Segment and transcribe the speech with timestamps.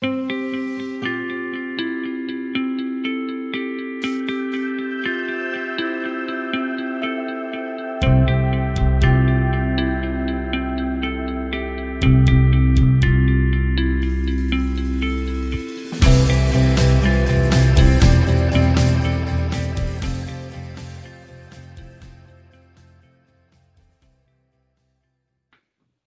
[0.00, 0.37] Thank you.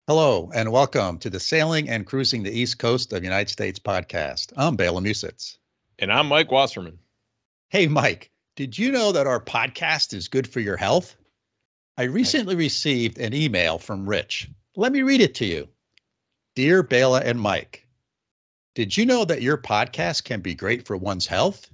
[0.07, 3.79] Hello, and welcome to the Sailing and Cruising the East Coast of the United States
[3.79, 4.53] podcast.
[4.55, 5.57] I'm Bela Musits.
[5.99, 6.99] And I'm Mike Wasserman.
[7.71, 11.17] Hey, Mike, did you know that our podcast is good for your health?
[11.97, 14.51] I recently received an email from Rich.
[14.77, 15.67] Let me read it to you.
[16.55, 17.87] Dear Bela and Mike,
[18.75, 21.71] did you know that your podcast can be great for one's health?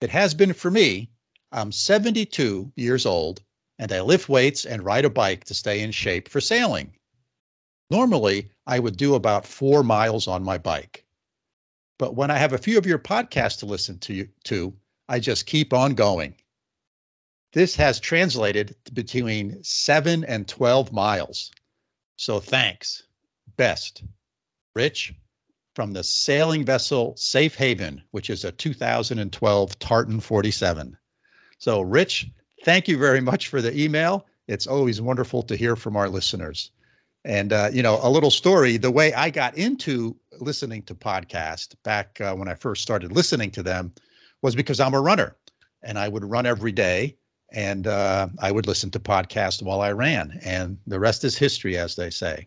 [0.00, 1.10] It has been for me.
[1.52, 3.42] I'm 72 years old,
[3.78, 6.95] and I lift weights and ride a bike to stay in shape for sailing.
[7.90, 11.04] Normally, I would do about four miles on my bike.
[11.98, 14.74] But when I have a few of your podcasts to listen to, to
[15.08, 16.34] I just keep on going.
[17.52, 21.52] This has translated to between seven and 12 miles.
[22.16, 23.04] So thanks.
[23.56, 24.02] Best.
[24.74, 25.14] Rich
[25.74, 30.96] from the sailing vessel Safe Haven, which is a 2012 Tartan 47.
[31.58, 32.30] So, Rich,
[32.64, 34.26] thank you very much for the email.
[34.48, 36.72] It's always wonderful to hear from our listeners.
[37.26, 41.74] And uh, you know, a little story: the way I got into listening to podcasts
[41.82, 43.92] back uh, when I first started listening to them
[44.42, 45.36] was because I'm a runner,
[45.82, 47.16] and I would run every day,
[47.52, 51.76] and uh, I would listen to podcasts while I ran, and the rest is history,
[51.76, 52.46] as they say.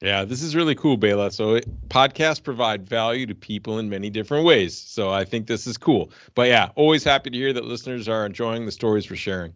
[0.00, 1.32] Yeah, this is really cool, Bela.
[1.32, 4.76] So it, podcasts provide value to people in many different ways.
[4.78, 6.12] So I think this is cool.
[6.36, 9.54] But yeah, always happy to hear that listeners are enjoying the stories we're sharing.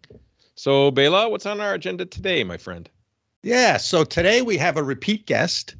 [0.55, 2.89] So Bela, what's on our agenda today, my friend?
[3.43, 3.77] Yeah.
[3.77, 5.75] So today we have a repeat guest,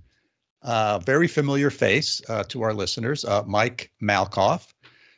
[0.63, 4.73] uh, very familiar face uh, to our listeners, uh, Mike Malekoff.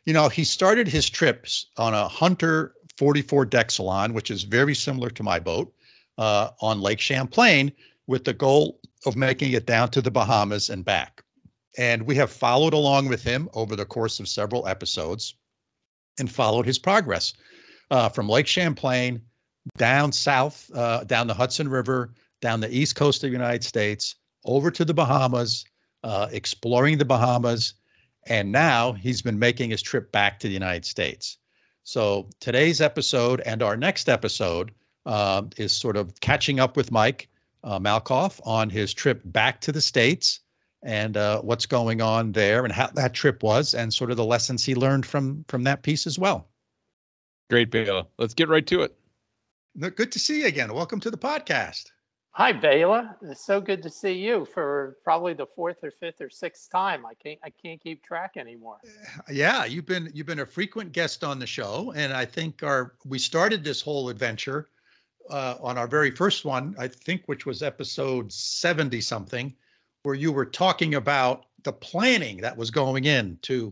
[0.06, 4.76] You know, he started his trips on a Hunter 44 deck salon, which is very
[4.76, 5.74] similar to my boat,
[6.18, 7.72] uh, on Lake Champlain,
[8.08, 11.24] with the goal of making it down to the Bahamas and back.
[11.78, 15.36] And we have followed along with him over the course of several episodes
[16.20, 17.34] and followed his progress
[17.90, 19.22] uh, from Lake Champlain
[19.78, 24.16] down south, uh, down the Hudson River, down the east coast of the United States,
[24.44, 25.64] over to the Bahamas,
[26.04, 27.74] uh, exploring the Bahamas,
[28.28, 31.38] and now he's been making his trip back to the United States.
[31.84, 34.72] So today's episode and our next episode
[35.06, 37.30] uh, is sort of catching up with Mike
[37.64, 40.42] uh, Malekoff on his trip back to the States
[40.84, 44.26] and uh, what's going on there and how that trip was and sort of the
[44.26, 46.50] lessons he learned from from that piece as well.
[47.50, 48.06] Great, Bela.
[48.18, 48.94] Let's get right to it.
[49.80, 50.74] Good to see you again.
[50.74, 51.93] Welcome to the podcast.
[52.36, 53.16] Hi, Bela.
[53.22, 57.06] It's so good to see you for probably the fourth or fifth or sixth time.
[57.06, 58.78] I can't I can't keep track anymore.
[59.32, 62.96] Yeah, you've been you've been a frequent guest on the show, and I think our
[63.06, 64.70] we started this whole adventure
[65.30, 69.54] uh, on our very first one, I think, which was episode seventy something,
[70.02, 73.72] where you were talking about the planning that was going into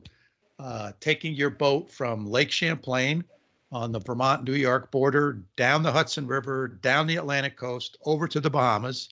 [0.60, 3.24] uh, taking your boat from Lake Champlain
[3.72, 8.28] on the Vermont New York border, down the Hudson River, down the Atlantic coast, over
[8.28, 9.10] to the Bahamas,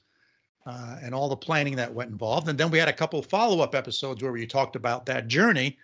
[0.65, 2.49] uh, and all the planning that went involved.
[2.49, 5.77] And then we had a couple follow up episodes where we talked about that journey.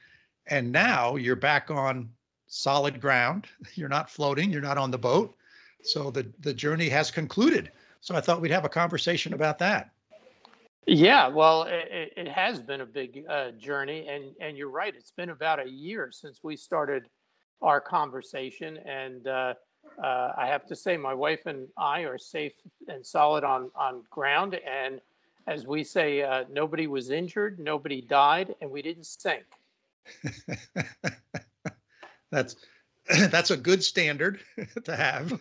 [0.47, 2.09] And now you're back on
[2.47, 3.47] solid ground.
[3.73, 5.35] You're not floating, you're not on the boat.
[5.81, 7.71] So the, the journey has concluded.
[8.01, 9.91] So I thought we'd have a conversation about that.
[10.85, 14.93] Yeah, well, it, it has been a big uh, journey, and and you're right.
[14.95, 17.09] It's been about a year since we started
[17.61, 18.77] our conversation.
[18.77, 19.53] And uh,
[20.03, 22.53] uh, I have to say, my wife and I are safe
[22.87, 24.59] and solid on, on ground.
[24.65, 24.99] And
[25.47, 29.43] as we say, uh, nobody was injured, nobody died, and we didn't sink.
[32.31, 32.55] that's
[33.29, 34.39] that's a good standard
[34.83, 35.39] to have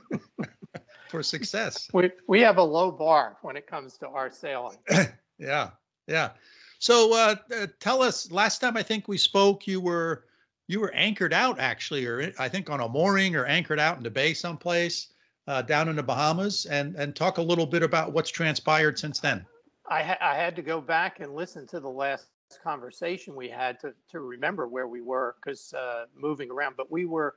[1.08, 1.88] for success.
[1.93, 4.76] We we have a low bar when it comes to our sailing.
[5.38, 5.70] yeah,
[6.06, 6.31] yeah.
[6.78, 8.31] So uh, uh, tell us.
[8.31, 10.25] Last time I think we spoke, you were
[10.66, 14.02] you were anchored out actually, or I think on a mooring or anchored out in
[14.02, 15.08] the bay someplace
[15.46, 19.20] uh, down in the Bahamas, and and talk a little bit about what's transpired since
[19.20, 19.44] then.
[19.90, 22.26] I, ha- I had to go back and listen to the last
[22.62, 26.76] conversation we had to, to remember where we were because uh, moving around.
[26.76, 27.34] But we were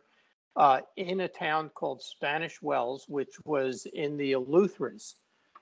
[0.55, 5.15] uh, in a town called Spanish Wells, which was in the Eleutheras.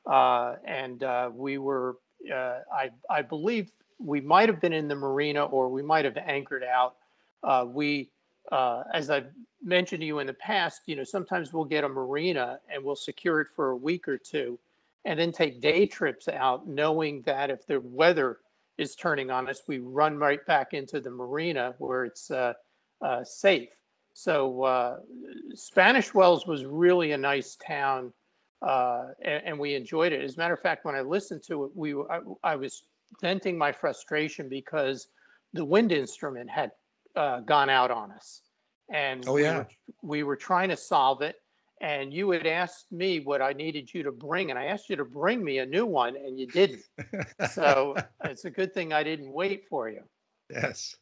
[0.06, 1.98] Uh, and uh, we were,
[2.34, 6.18] uh, I, I believe we might have been in the marina or we might have
[6.18, 6.96] anchored out.
[7.46, 8.10] Uh, we,
[8.52, 9.28] as I've
[9.64, 12.96] mentioned to you in the past, you know, sometimes we'll get a marina and we'll
[12.96, 14.60] secure it for a week or two
[15.06, 18.40] and then take day trips out, knowing that if the weather
[18.78, 22.54] is turning on us, we run right back into the marina where it's uh,
[23.02, 23.70] uh, safe.
[24.14, 24.98] So uh,
[25.54, 28.12] Spanish Wells was really a nice town,
[28.62, 30.24] uh, and, and, we enjoyed it.
[30.24, 32.84] As a matter of fact, when I listened to it, we I, I was
[33.22, 35.10] venting my frustration because
[35.54, 36.72] the wind instrument had
[37.16, 38.42] uh, gone out on us,
[38.90, 39.68] and oh yeah, we were,
[40.02, 41.36] we were trying to solve it
[41.82, 44.96] and you had asked me what I needed you to bring, and I asked you
[44.96, 46.84] to bring me a new one, and you didn't.
[47.52, 50.02] so it's a good thing I didn't wait for you.
[50.50, 50.96] Yes.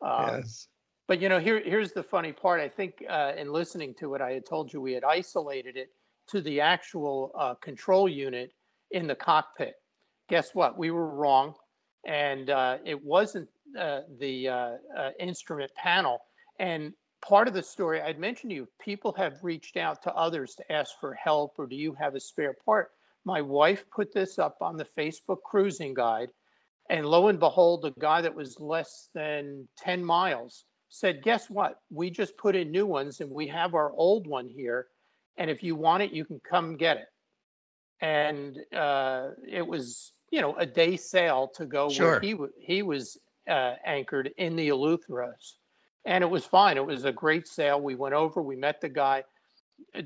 [0.00, 0.68] Um, yes.
[1.06, 2.60] But you know, here here's the funny part.
[2.60, 5.90] I think uh, in listening to it, I had told you we had isolated it
[6.28, 8.52] to the actual uh, control unit
[8.90, 9.74] in the cockpit.
[10.28, 10.78] Guess what?
[10.78, 11.54] We were wrong,
[12.06, 16.20] and uh, it wasn't the uh, uh, instrument panel.
[16.58, 16.92] And
[17.22, 20.72] part of the story I'd mentioned to you, people have reached out to others to
[20.72, 22.90] ask for help or do you have a spare part?
[23.24, 26.30] My wife put this up on the Facebook cruising guide.
[26.90, 31.78] And lo and behold, a guy that was less than 10 miles said, Guess what?
[31.90, 34.88] We just put in new ones and we have our old one here.
[35.38, 37.06] And if you want it, you can come get it.
[38.04, 42.10] And uh, it was, you know, a day sail to go sure.
[42.10, 43.16] where he, he was
[43.48, 45.56] uh, anchored in the Eleutheras
[46.04, 46.76] and it was fine.
[46.76, 47.80] It was a great sail.
[47.80, 49.24] We went over, we met the guy.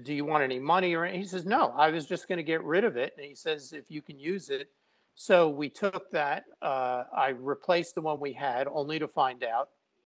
[0.02, 1.06] Do you want any money or?
[1.06, 3.12] He says, No, I was just going to get rid of it.
[3.16, 4.68] And he says, If you can use it.
[5.14, 6.44] So we took that.
[6.60, 9.70] Uh, I replaced the one we had, only to find out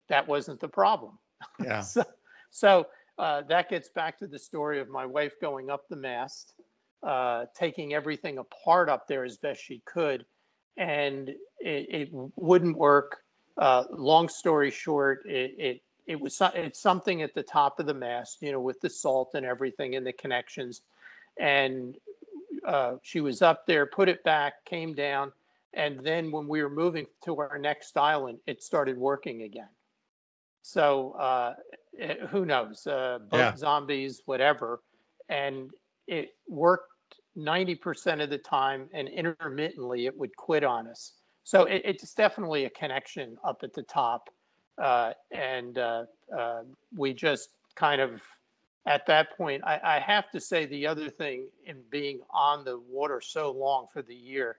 [0.09, 1.17] that wasn't the problem.
[1.63, 1.81] Yeah.
[1.81, 2.03] so
[2.51, 6.53] so uh, that gets back to the story of my wife going up the mast,
[7.03, 10.25] uh, taking everything apart up there as best she could,
[10.77, 13.23] and it, it wouldn't work
[13.57, 17.93] uh, long story short, it, it it was it's something at the top of the
[17.93, 20.81] mast, you know, with the salt and everything and the connections.
[21.39, 21.95] And
[22.65, 25.31] uh, she was up there, put it back, came down,
[25.73, 29.69] and then when we were moving to our next island, it started working again.
[30.63, 31.53] So uh,
[31.93, 32.85] it, eh, who knows?
[32.85, 33.55] Uh, boat yeah.
[33.55, 34.81] zombies, whatever,
[35.29, 35.69] and
[36.07, 36.91] it worked
[37.37, 41.13] 90% of the time, and intermittently it would quit on us.
[41.43, 44.29] So it, it's definitely a connection up at the top.
[44.77, 46.05] Uh, and uh,
[46.37, 46.61] uh,
[46.95, 48.21] we just kind of,
[48.85, 52.79] at that point, I, I, have to say the other thing in being on the
[52.79, 54.57] water so long for the year,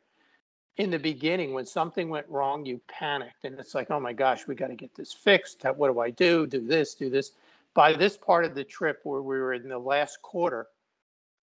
[0.76, 4.46] in the beginning, when something went wrong, you panicked and it's like, oh my gosh,
[4.46, 5.64] we got to get this fixed.
[5.76, 6.46] What do I do?
[6.46, 7.32] Do this, do this.
[7.74, 10.68] By this part of the trip where we were in the last quarter,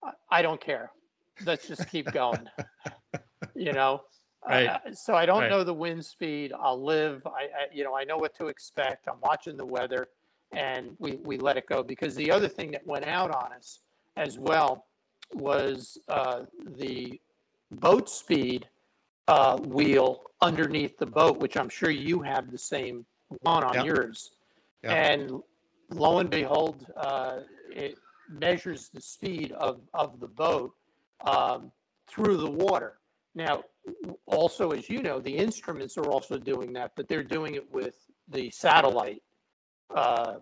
[0.04, 0.92] I, I don't care.
[1.46, 2.46] Let's just keep going.
[3.56, 4.02] you know,
[4.48, 4.68] Right.
[4.70, 5.50] Uh, so I don't Right.
[5.50, 6.54] know the wind speed.
[6.58, 7.22] I'll live.
[7.28, 9.08] I, I, you know, I know what to expect.
[9.08, 10.08] I'm watching the weather,
[10.54, 13.82] and we we let it go because the other thing that went out on us
[14.16, 14.86] as well
[15.34, 16.46] was uh,
[16.78, 17.20] the
[17.72, 18.68] boat speed
[19.28, 23.06] uh, wheel underneath the boat, which I'm sure you have the same
[23.42, 23.86] one on Yep.
[23.86, 24.32] yours.
[24.84, 24.94] Yep.
[24.96, 25.42] And
[25.92, 27.98] lo and behold, uh, it
[28.30, 30.74] measures the speed of of the boat
[31.26, 31.72] um,
[32.08, 33.00] through the water.
[33.36, 33.64] Now,
[34.26, 37.96] also, as you know, the instruments are also doing that, but they're doing it with
[38.28, 39.22] the satellite
[39.96, 40.36] uh,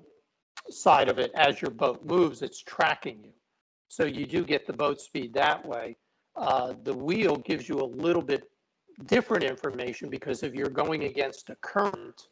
[0.70, 1.32] side of it.
[1.36, 3.34] As your boat moves, it's tracking you.
[3.90, 5.98] So you do get the boat speed that way.
[6.36, 8.44] Uh, the wheel gives you a little bit
[9.06, 12.28] different information because if you're going against a current,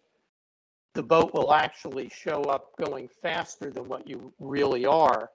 [0.94, 5.30] the boat will actually show up going faster than what you really are,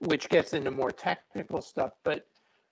[0.00, 1.92] which gets into more technical stuff.
[2.04, 2.26] But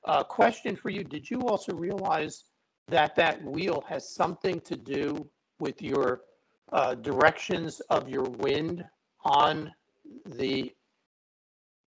[0.05, 1.05] uh, question for you.
[1.05, 2.45] Did you also realize
[2.89, 6.23] that that wheel has something to do with your
[6.73, 8.85] uh, directions of your wind
[9.25, 9.73] on
[10.27, 10.73] the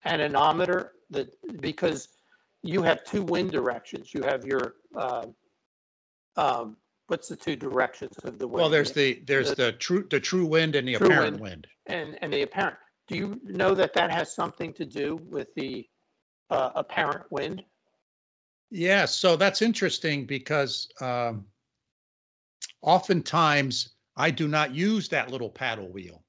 [0.05, 0.93] anemometer?
[1.11, 2.09] That because
[2.63, 4.15] you have two wind directions.
[4.15, 5.27] You have your uh,
[6.37, 6.77] um,
[7.09, 8.61] what's the two directions of the wind?
[8.61, 11.41] Well, there's the there's the, the true the true wind and the apparent wind.
[11.41, 11.67] wind.
[11.87, 12.77] And and the apparent.
[13.07, 15.87] Do you know that that has something to do with the
[16.51, 17.63] uh, apparent wind?
[18.71, 21.45] Yeah, so that's interesting because um,
[22.83, 26.23] oftentimes I do not use that little paddle wheel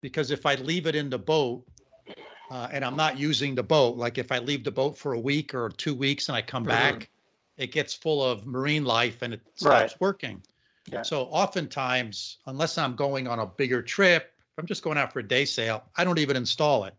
[0.00, 1.64] because if I leave it in the boat
[2.50, 5.20] uh, and I'm not using the boat, like if I leave the boat for a
[5.20, 6.70] week or two weeks and I come mm-hmm.
[6.70, 7.08] back
[7.56, 10.00] it gets full of marine life and it stops Right.
[10.00, 10.42] working.
[10.86, 11.02] Yeah.
[11.02, 15.20] So oftentimes, unless I'm going on a bigger trip, if I'm just going out for
[15.20, 16.94] a day sail, I don't even install it.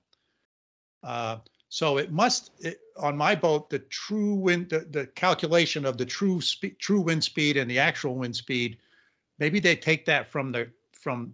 [1.03, 1.37] Uh,
[1.69, 6.05] so it must it, on my boat the true wind the, the calculation of the
[6.05, 6.39] true
[6.79, 8.77] true wind speed and the actual wind speed
[9.39, 11.33] maybe they take that from the from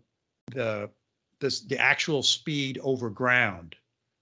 [0.53, 0.89] the
[1.39, 3.75] this the actual speed over ground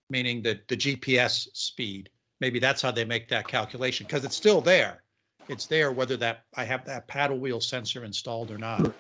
[0.10, 2.10] meaning that the gps speed.
[2.42, 5.04] Maybe that's how they make that calculation because it's still there.
[5.48, 8.92] It's there whether that i have that paddle wheel sensor installed or not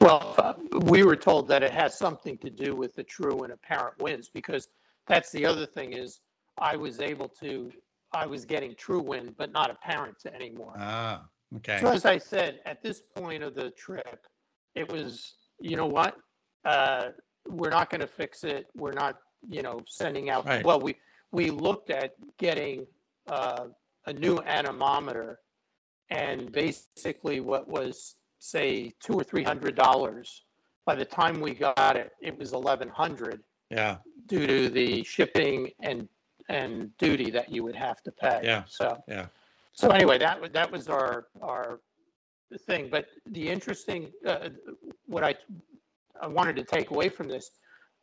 [0.00, 3.52] Well, uh, we were told that it has something to do with the true and
[3.52, 4.68] apparent winds because
[5.06, 6.20] that's the other thing is
[6.58, 7.70] I was able to,
[8.12, 10.74] I was getting true wind, but not apparent anymore.
[10.78, 11.22] ah
[11.56, 14.26] okay So as I said, at this point of the trip,
[14.74, 16.16] it was, you know what?
[16.64, 17.10] Uh,
[17.48, 18.66] we're not going to fix it.
[18.74, 20.46] We're not, you know, sending out.
[20.46, 20.64] Right.
[20.64, 20.96] Well, we
[21.30, 22.86] we looked at getting
[23.28, 23.66] uh,
[24.06, 25.40] a new anemometer,
[26.10, 30.44] and basically what was say two or three hundred dollars.
[30.86, 33.96] By the time we got it, it was eleven hundred yeah
[34.26, 36.08] due to the shipping and
[36.48, 38.40] and duty that you would have to pay.
[38.42, 38.64] Yeah.
[38.66, 39.26] So yeah
[39.74, 41.80] so anyway, that was that was our our
[42.60, 42.88] thing.
[42.90, 44.50] But the interesting, uh,
[45.06, 45.34] what I
[46.20, 47.50] I wanted to take away from this,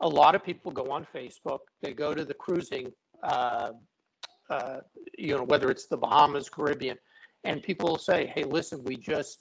[0.02, 1.60] a lot of people go on Facebook.
[1.82, 2.92] They go to the cruising,
[3.24, 3.72] uh,
[4.50, 4.80] uh,
[5.18, 6.98] you know, whether it's the Bahamas, Caribbean,
[7.46, 9.40] and people say, "Hey, listen, we just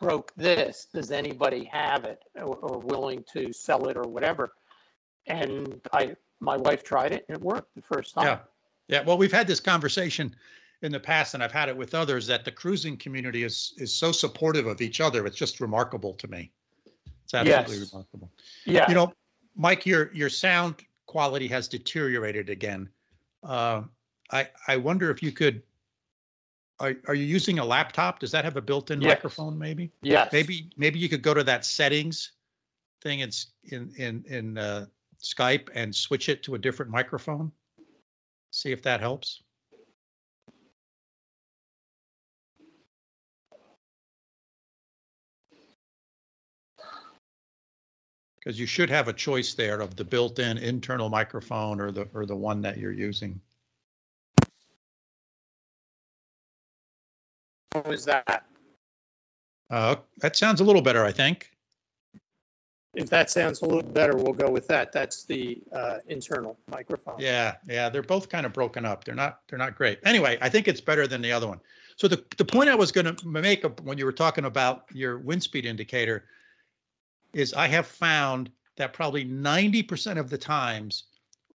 [0.00, 0.86] broke this.
[0.92, 4.52] Does anybody have it or, or willing to sell it or whatever?"
[5.26, 8.26] And I, my wife tried it and it worked the first time.
[8.26, 8.38] Yeah.
[8.88, 9.02] Yeah.
[9.02, 10.34] Well, we've had this conversation
[10.82, 13.94] in the past, and I've had it with others that the cruising community is is
[13.94, 15.26] so supportive of each other.
[15.26, 16.52] It's just remarkable to me.
[17.24, 17.92] It's absolutely Yes.
[17.92, 18.30] remarkable.
[18.66, 18.88] Yeah.
[18.88, 19.12] You know,
[19.56, 22.90] Mike, your your sound quality has deteriorated again.
[23.42, 23.82] Uh,
[24.30, 25.62] I I wonder if you could.
[26.80, 28.18] Are are you using a laptop?
[28.18, 29.16] Does that have a built-in Yes.
[29.16, 29.56] microphone?
[29.58, 29.92] Maybe.
[30.02, 30.32] yes.
[30.32, 32.32] Maybe maybe you could go to that settings
[33.00, 33.30] thing in
[33.64, 34.86] in in in uh,
[35.22, 37.52] Skype and switch it to a different microphone.
[38.50, 39.42] See if that helps.
[48.38, 52.26] Because you should have a choice there of the built-in internal microphone or the or
[52.26, 53.40] the one that you're using.
[57.86, 58.46] Was that?
[59.70, 61.50] Uh, that sounds a little better, I think.
[62.94, 64.92] If that sounds a little better, we'll go with that.
[64.92, 67.16] That's the uh, internal microphone.
[67.18, 69.02] Yeah, yeah, they're both kind of broken up.
[69.04, 69.98] They're not they're not great.
[70.04, 71.60] Anyway, I think it's better than the other one.
[71.96, 75.18] So the the point I was going to make when you were talking about your
[75.18, 76.26] wind speed indicator
[77.32, 81.04] is I have found that probably 90% of the times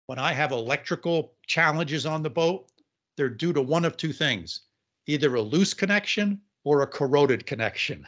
[0.06, 2.70] when I have electrical challenges on the boat,
[3.16, 4.62] they're due to one of two things.
[5.08, 8.06] Either a loose connection or a corroded connection.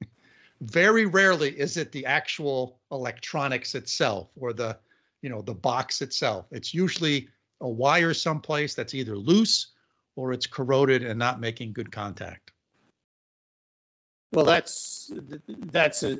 [0.60, 4.78] Very rarely is it the actual electronics itself or the
[5.22, 7.28] you know the box itself it's usually
[7.62, 9.72] a wire someplace that's either loose
[10.16, 12.52] or it's corroded and not making good contact
[14.32, 15.10] Well, that's
[15.72, 16.18] that's a,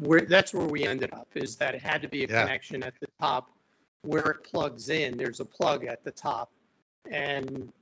[0.00, 2.42] where that's where we ended up is that it had to be a Yeah.
[2.42, 3.50] connection at the top
[4.02, 5.16] where it plugs in.
[5.16, 6.52] There's a plug at the top,
[7.10, 7.72] and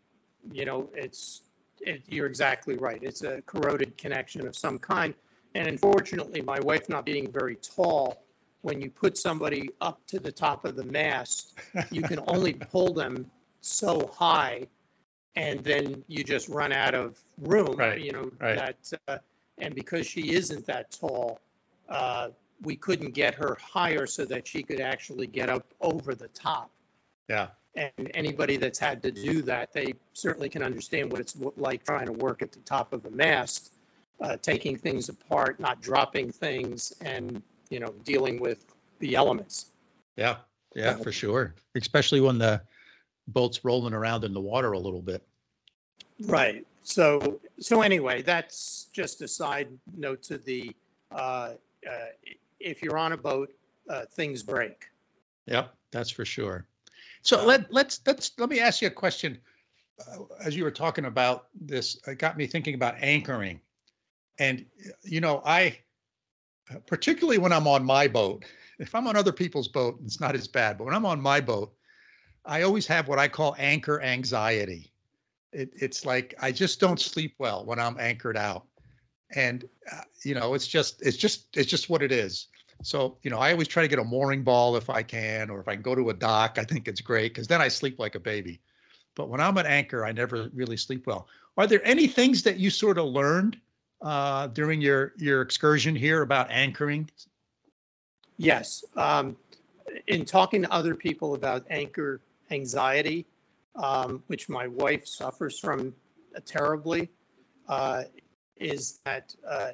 [0.50, 1.42] you know it's
[1.86, 2.98] it, you're exactly right.
[3.02, 5.14] It's a corroded connection of some kind.
[5.54, 8.24] And unfortunately, my wife not being very tall,
[8.62, 11.58] when you put somebody up to the top of the mast,
[11.90, 14.66] you can only pull them so high,
[15.36, 17.76] and then you just run out of room.
[17.76, 18.56] Right, You know right.
[18.56, 19.18] that, uh,
[19.58, 21.40] and because she isn't that tall,
[21.88, 22.28] uh,
[22.62, 26.70] we couldn't get her higher so that she could actually get up over the top.
[27.28, 31.84] yeah And anybody that's had to do that, they certainly can understand what it's like
[31.84, 33.72] trying to work at the top of a mast,
[34.20, 38.66] uh, taking things apart, not dropping things, and you know dealing with
[39.00, 39.66] the elements.
[40.16, 40.36] yeah
[40.76, 42.60] yeah for sure especially when the
[43.28, 45.22] boat's rolling around in the water a little bit
[46.20, 46.66] Right.
[46.82, 50.74] So so anyway, that's just a side note to the
[51.10, 51.54] uh, uh,
[52.60, 53.52] if you're on a boat,
[53.88, 54.86] uh, things break.
[55.46, 56.66] yep that's for sure
[57.24, 59.38] so let let's let's let me ask you a question
[60.08, 63.60] uh, as you were talking about this it got me thinking about anchoring.
[64.38, 64.66] And
[65.02, 65.78] you know i
[66.86, 68.44] particularly when i'm on my boat
[68.78, 71.40] if i'm on other people's boat it's not as bad but when i'm on my
[71.40, 71.72] boat
[72.44, 74.90] i always have what i call anchor anxiety.
[75.52, 78.66] It, it's like i just don't sleep well when i'm anchored out.
[79.36, 82.48] And uh, you know it's just it's just it's just what it is
[82.84, 85.60] so you know i always try to get a mooring ball if i can or
[85.60, 87.98] if i can go to a dock i think it's great because then i sleep
[87.98, 88.60] like a baby
[89.14, 91.28] but when I'm at anchor, I never really sleep well.
[91.56, 93.58] Are there any things that you sort of learned
[94.02, 97.08] uh, during your your excursion here about anchoring?
[98.36, 98.84] Yes.
[98.96, 99.36] Um,
[100.08, 103.26] in talking to other people about anchor anxiety,
[103.76, 105.94] um, which my wife suffers from
[106.44, 107.08] terribly,
[107.68, 108.04] uh,
[108.56, 109.70] is that uh,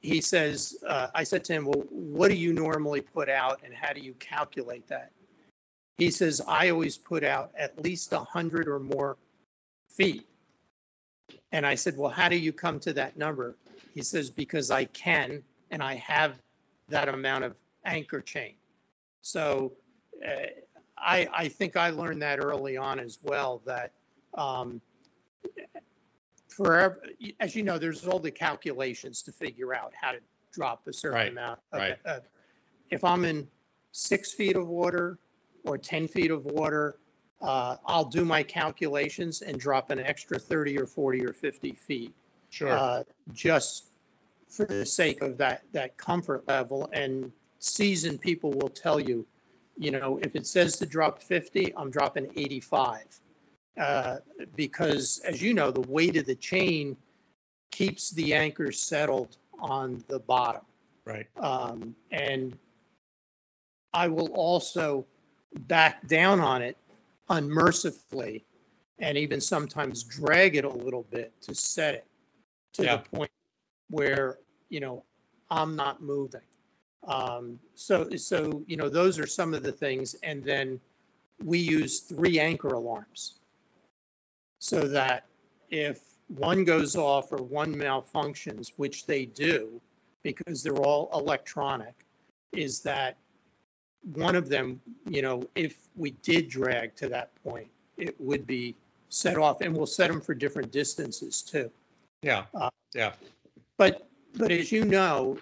[0.00, 3.74] he says, uh, I said to him, Well, what do you normally put out and
[3.74, 5.12] how do you calculate that?
[5.98, 9.18] He says, I always put out at least 100 or more
[9.88, 10.26] feet.
[11.52, 13.56] And I said, Well, how do you come to that number?
[13.94, 16.36] He says, Because I can and I have
[16.88, 17.54] that amount of
[17.84, 18.54] anchor chain.
[19.20, 19.72] So
[20.26, 20.46] uh,
[20.96, 23.92] I, I think I learned that early on as well that
[24.34, 24.80] um,
[26.50, 27.00] for
[27.38, 30.18] as you know, there's all the calculations to figure out how to
[30.52, 31.60] drop a certain Right, amount.
[31.72, 31.98] of- right.
[32.90, 33.48] If I'm in
[33.92, 35.18] six feet of water
[35.64, 36.98] or 10 feet of water,
[37.40, 42.14] uh, I'll do my calculations and drop an extra 30 or 40 or 50 feet.
[42.62, 43.92] uh, Just
[44.48, 46.90] for the sake of that, that comfort level.
[46.92, 47.30] And
[47.60, 49.24] seasoned people will tell you,
[49.78, 53.20] you know, if it says to drop 50, I'm dropping 85.
[53.78, 54.18] Uh,
[54.56, 56.96] Because as you know, the weight of the chain
[57.70, 60.62] keeps the anchor settled on the bottom.
[61.04, 61.26] Right.
[61.36, 62.58] Um, and
[63.92, 65.06] I will also
[65.66, 66.76] back down on it
[67.28, 68.44] unmercifully
[68.98, 72.06] and even sometimes drag it a little bit to set it
[72.74, 72.96] to Yeah.
[72.96, 73.30] the point
[73.88, 75.04] where, you know,
[75.50, 76.42] I'm not moving.
[77.04, 80.14] Um, so, so, you know, those are some of the things.
[80.22, 80.80] And then
[81.42, 83.39] we use three anchor alarms
[84.60, 85.24] so that
[85.70, 89.80] if one goes off or one malfunctions, which they do,
[90.22, 92.06] because they're all electronic,
[92.52, 93.16] is that
[94.14, 98.76] one of them, you know, if we did drag to that point, it would be
[99.08, 101.70] set off and we'll set them for different distances too.
[102.22, 102.44] Yeah.
[102.54, 103.12] Uh, Yeah.
[103.76, 105.38] But, but as you know,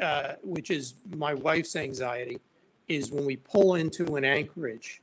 [0.00, 2.38] uh, which is my wife's anxiety,
[2.88, 5.02] is when we pull into an anchorage,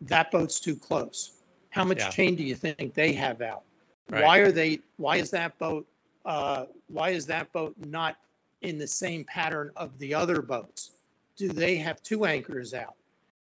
[0.00, 1.37] that boat's too close.
[1.70, 2.10] How much Yeah.
[2.10, 3.62] chain do you think they have out?
[4.10, 4.24] Right.
[4.24, 5.86] Why are they, why is that boat,
[6.24, 8.16] uh, why is that boat not
[8.62, 10.92] in the same pattern of the other boats?
[11.36, 12.94] Do they have two anchors out?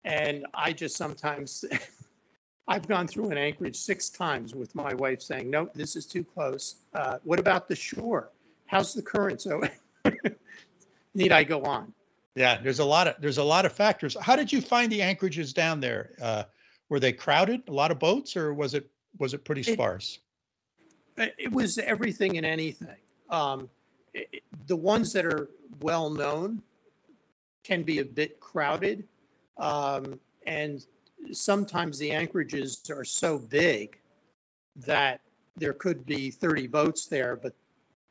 [0.05, 1.65] And I just sometimes,
[2.69, 6.25] I've gone through an anchorage six times with my wife saying, "No, this is too
[6.25, 6.77] close.
[6.95, 8.31] Uh, what about the shore?
[8.67, 9.41] How's the current?
[9.41, 9.63] So
[11.15, 11.93] need I go on?
[12.35, 12.61] Yeah.
[12.61, 14.17] There's a lot of there's a lot of factors.
[14.21, 16.11] How did you find the anchorages down there?
[16.21, 16.45] Uh,
[16.89, 17.63] were they crowded?
[17.69, 20.19] A lot of boats, or was it was it pretty sparse?
[21.17, 22.97] It it was everything and anything.
[23.31, 23.69] Um,
[24.15, 25.49] it- the ones that are
[25.81, 26.63] well known
[27.63, 29.07] can be a bit crowded.
[29.59, 30.85] Um, and
[31.33, 33.99] sometimes the anchorages are so big
[34.77, 35.21] that
[35.57, 37.55] there could be 30 boats there, but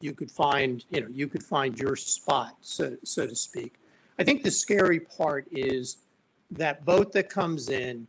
[0.02, 3.76] you could find, you know, you could find your spot, so, so to speak.
[4.20, 5.98] I think the scary part is
[6.52, 8.08] that boat that comes in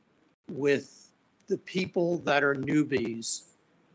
[0.51, 1.11] with
[1.49, 3.43] the people that are newbies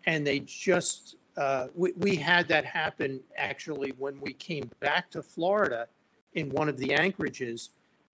[0.05, 5.23] and they just uh, we, we had that happen actually when we came back to
[5.23, 5.87] Florida
[6.33, 7.69] in one of the anchorages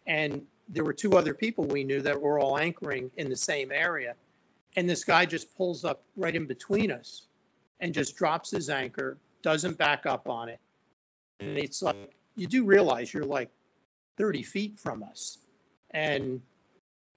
[0.05, 3.71] and there were two other people we knew that were all anchoring in the same
[3.71, 4.15] area
[4.75, 7.23] and this guy just pulls up right in between us
[7.79, 10.59] and just drops his anchor doesn't back up on it.
[11.39, 13.49] And it's like you do realize you're like
[14.17, 15.39] 30 feet from us.
[15.91, 16.41] And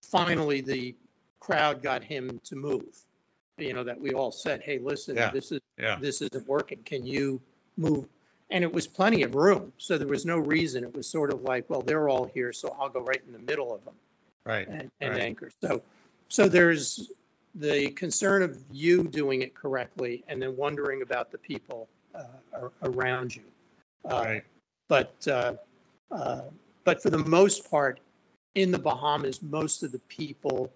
[0.02, 0.94] finally the
[1.40, 3.04] crowd got him to move
[3.60, 5.30] you know, that we all said, hey, listen, Yeah.
[5.30, 5.98] this is, Yeah.
[6.00, 6.82] this isn't working.
[6.84, 7.40] Can you
[7.76, 8.06] move?
[8.50, 9.72] And it was plenty of room.
[9.78, 10.82] So there was no reason.
[10.82, 13.38] It was sort of like, well, they're all here, so I'll go right in the
[13.38, 13.94] middle of them
[14.44, 14.66] Right.
[14.66, 15.22] and, and Right.
[15.22, 15.50] anchor.
[15.60, 15.82] So,
[16.28, 17.12] so there's
[17.54, 23.36] the concern of you doing it correctly and then wondering about the people uh, around
[23.36, 23.44] you.
[24.04, 24.44] Uh, Right.
[24.88, 25.54] But, uh,
[26.10, 26.42] uh,
[26.82, 28.00] but for the most part,
[28.56, 30.72] in the Bahamas, most of the people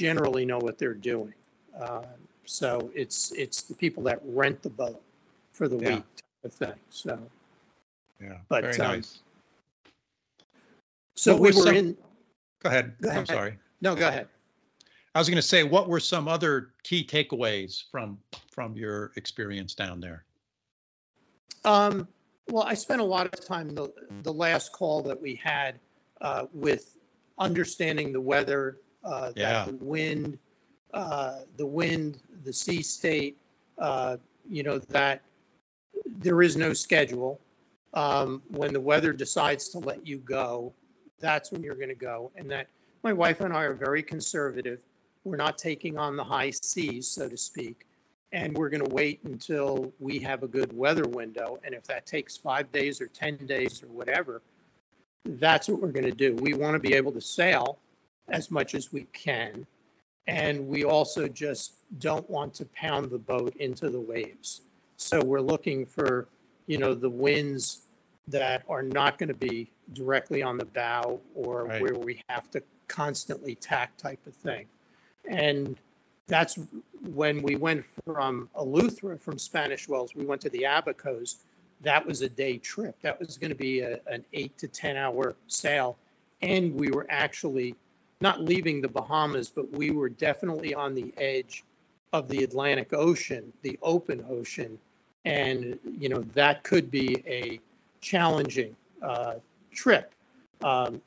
[0.00, 1.34] generally know what they're doing.
[1.78, 2.04] Uh,
[2.46, 5.00] So it's, it's the people that rent the boat
[5.52, 5.94] for the Yeah.
[5.96, 6.74] week type of thing.
[6.88, 7.30] So,
[8.20, 8.38] Yeah.
[8.48, 9.20] But, Very um, nice.
[11.14, 11.96] so What we were some- in,
[12.60, 12.96] Go ahead.
[13.00, 13.58] go I'm sorry.
[13.82, 14.28] no, go ahead.
[15.14, 18.18] I was going to say, what were some other key takeaways from
[18.50, 20.24] from your experience down there?
[21.64, 22.06] Um,
[22.48, 25.78] well, I spent a lot of time the, the last call that we had,
[26.20, 26.96] uh, with
[27.38, 29.64] understanding the weather, uh, Yeah.
[29.64, 30.38] that the wind,
[30.94, 33.36] uh, the wind, the sea state,
[33.78, 34.16] uh,
[34.48, 35.22] you know, that
[36.06, 37.40] there is no schedule.
[37.94, 40.72] Um, when the weather decides to let you go,
[41.18, 42.30] that's when you're going to go.
[42.36, 42.68] And that
[43.02, 44.80] my wife and I are very conservative.
[45.24, 47.86] We're not taking on the high seas, so to speak.
[48.32, 51.58] And we're going to wait until we have a good weather window.
[51.64, 54.40] And if that takes five days or 10 days or whatever,
[55.24, 56.34] that's what we're going to do.
[56.36, 57.78] We want to be able to sail
[58.30, 59.66] as much as we can.
[60.26, 64.62] And we also just don't want to pound the boat into the waves.
[64.96, 66.28] So we're looking for,
[66.66, 67.82] you know, the winds
[68.28, 71.82] that are not going to be directly on the bow or Right.
[71.82, 74.66] where we have to constantly tack type of thing.
[75.28, 75.76] And
[76.28, 76.58] that's
[77.14, 81.36] when we went from Eleuthera, from Spanish Wells, we went to the Abacos.
[81.80, 82.94] That was a day trip.
[83.02, 85.96] That was going to be a, an eight to 10 hour sail.
[86.42, 87.74] And we were actually
[88.20, 91.64] not leaving the Bahamas, but we were definitely on the edge
[92.12, 94.78] of the Atlantic Ocean, the open ocean.
[95.24, 97.60] And, you know, that could be a
[98.00, 99.34] challenging uh,
[99.72, 100.14] trip.
[100.62, 101.00] Um,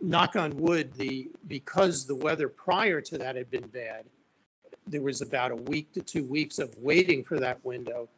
[0.00, 4.04] knock on wood, the, because the weather prior to that had been bad,
[4.86, 8.08] there was about a week to two weeks of waiting for that window.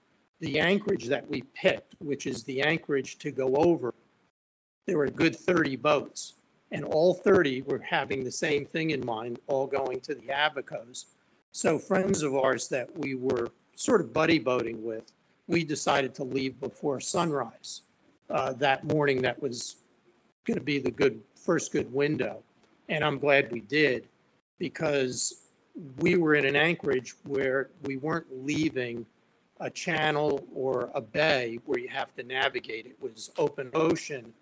[0.41, 3.95] The anchorage that we picked, which is the anchorage to go over,
[4.87, 6.35] there were a good 30 boats.
[6.73, 11.07] And all 30 were having the same thing in mind, all going to the Abacos.
[11.53, 15.13] So friends of ours that we were sort of buddy boating with,
[15.47, 17.83] we decided to leave before sunrise
[18.31, 19.23] uh, that morning.
[19.23, 19.77] That was
[20.45, 22.43] going to be the good first good window,
[22.89, 24.09] and I'm glad we did
[24.59, 25.43] because
[25.99, 29.07] we were in an anchorage where we weren't leaving
[29.61, 32.87] a channel or a bay where you have to navigate.
[32.87, 34.33] It was open ocean,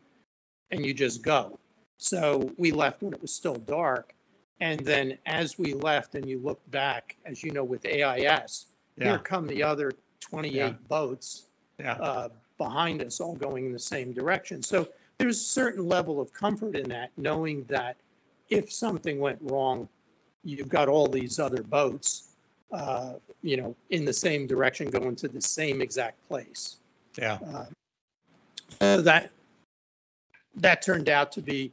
[0.70, 1.58] and you just go.
[2.04, 4.14] So we left when it was still dark.
[4.60, 8.66] And then as we left and you look back, as you know, with AIS,
[9.00, 9.90] here come the other
[10.20, 10.72] 28 Yeah.
[10.86, 11.46] boats
[11.78, 14.62] yeah, uh, behind us, all going in the same direction.
[14.62, 14.86] So
[15.16, 17.96] there's a certain level of comfort in that, knowing that
[18.50, 19.88] if something went wrong,
[20.44, 22.34] you've got all these other boats,
[22.70, 26.76] uh, you know, in the same direction, going to the same exact place.
[27.16, 27.38] yeah.
[27.46, 27.64] Uh,
[28.78, 29.30] So that,
[30.56, 31.72] that turned out to be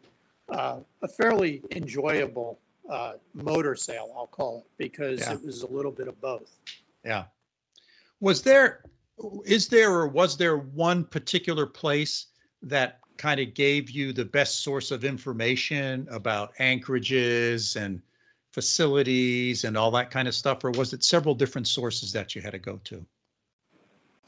[0.51, 2.59] uh, a fairly enjoyable
[2.89, 5.33] uh, motor sail, I'll call it, because Yeah.
[5.33, 6.57] it was a little bit of both.
[7.05, 7.25] Yeah.
[8.19, 8.83] Was there,
[9.45, 12.27] is there or was there one particular place
[12.61, 18.01] that kind of gave you the best source of information about anchorages and
[18.51, 20.63] facilities and all that kind of stuff?
[20.63, 23.05] Or was it several different sources that you had to go to?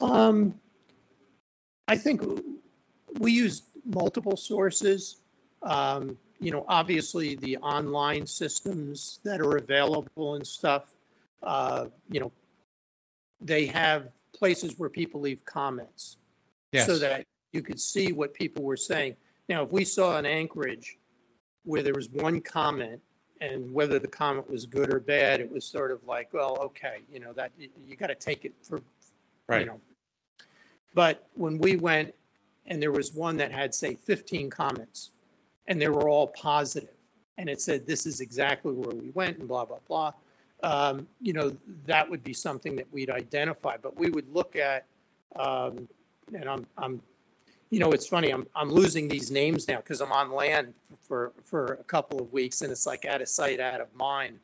[0.00, 0.58] Um,
[1.86, 2.22] I think
[3.18, 5.20] we used multiple sources.
[5.64, 10.94] Um, you know, obviously the online systems that are available and stuff.
[11.42, 12.30] Uh, you know,
[13.40, 16.16] they have places where people leave comments
[16.72, 16.86] Yes.
[16.86, 19.16] so that you could see what people were saying.
[19.48, 20.98] Now, if we saw an anchorage
[21.64, 23.00] where there was one comment
[23.40, 26.98] and whether the comment was good or bad, it was sort of like, well, okay,
[27.12, 28.82] you know, that you, you got to take it for, you
[29.48, 29.66] Right.
[29.66, 29.80] know.
[30.94, 32.14] But when we went
[32.66, 35.10] and there was one that had, say, 15 comments
[35.66, 36.94] and they were all positive,
[37.38, 40.12] and it said, this is exactly where we went and blah, blah, blah.
[40.62, 44.86] Um, you know, that would be something that we'd identify, but we would look at,
[45.36, 45.88] um,
[46.34, 47.02] and I'm, I'm,
[47.70, 51.32] you know, it's funny, I'm, I'm losing these names now because I'm on land for,
[51.44, 54.38] for a couple of weeks and it's like out of sight, out of mind.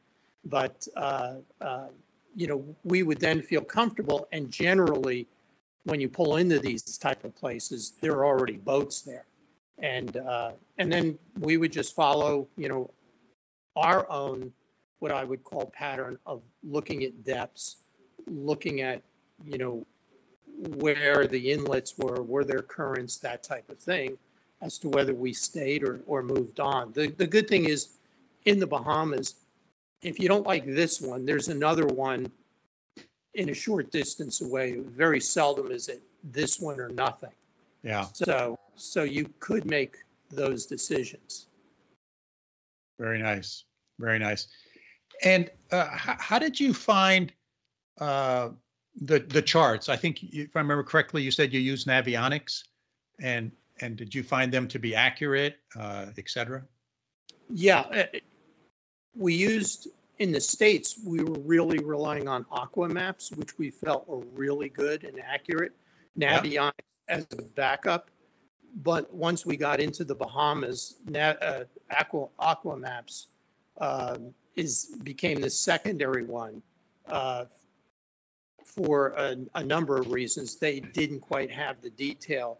[0.44, 1.86] But, uh, uh,
[2.34, 5.26] you know, we would then feel comfortable and generally,
[5.84, 9.24] when you pull into these type of places, there are already boats there.
[9.82, 12.90] And, uh, and then we would just follow, you know,
[13.76, 14.52] our own,
[14.98, 17.76] what I would call pattern of looking at depths,
[18.26, 19.02] looking at,
[19.44, 19.86] you know,
[20.76, 24.18] where the inlets were, were there currents, that type of thing,
[24.60, 26.92] as to whether we stayed or, or moved on.
[26.92, 27.96] The, the good thing is,
[28.44, 29.36] in the Bahamas,
[30.02, 32.30] if you don't like this one, there's another one
[33.34, 34.76] in a short distance away.
[34.80, 37.32] Very seldom is it this one or nothing.
[37.82, 38.06] Yeah.
[38.12, 39.96] So, so you could make
[40.30, 41.48] those decisions.
[42.98, 43.64] Very nice.
[43.98, 44.48] Very nice.
[45.22, 47.32] And uh, how, how did you find
[48.00, 48.50] uh,
[49.02, 49.88] the the charts?
[49.88, 52.64] I think if I remember correctly, you said you used Navionics,
[53.20, 56.62] and and did you find them to be accurate, uh, et cetera?
[57.52, 58.04] Yeah, uh,
[59.16, 59.88] we used,
[60.18, 64.68] in the States, we were really relying on Aqua Maps, which we felt were really
[64.68, 65.72] good and accurate.
[66.14, 66.40] Yeah.
[66.40, 66.72] Navionics
[67.08, 68.10] as a backup.
[68.76, 73.28] But once we got into the Bahamas, uh, Aqua, Aqua Maps
[73.80, 76.62] um, is, became the secondary one
[77.08, 77.44] uh,
[78.64, 80.56] for a, a number of reasons.
[80.56, 82.58] They didn't quite have the detail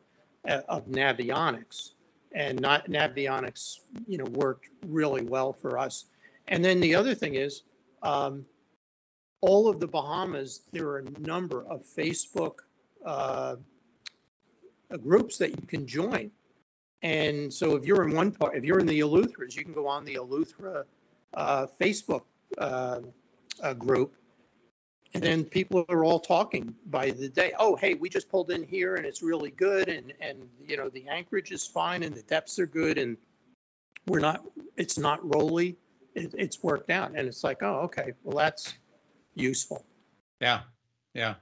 [0.49, 1.92] uh, of Navionics
[2.33, 6.07] and not Navionics, you know, worked really well for us.
[6.49, 7.62] And then the other thing is,
[8.03, 8.46] Um,
[9.42, 12.57] all of the Bahamas, there are a number of Facebook
[13.05, 13.57] uh, uh,
[14.98, 16.31] groups that you can join.
[17.03, 19.87] And so if you're in one part, if you're in the Eleutheras, you can go
[19.87, 20.85] on the Eleuthera
[21.35, 22.22] uh, Facebook
[22.59, 23.00] uh,
[23.62, 24.14] uh, group.
[25.14, 27.53] And then people are all talking by the day.
[27.59, 29.88] Oh, hey, we just pulled in here and it's really good.
[29.88, 32.96] And, and, you know, the anchorage is fine and the depths are good.
[32.96, 33.16] And
[34.07, 34.44] we're not,
[34.76, 35.76] it's not rolly.
[36.14, 37.12] It, it's worked out.
[37.16, 38.74] And it's like, oh, okay, well, that's
[39.35, 39.85] useful.
[40.40, 40.61] Yeah,
[41.14, 41.35] yeah.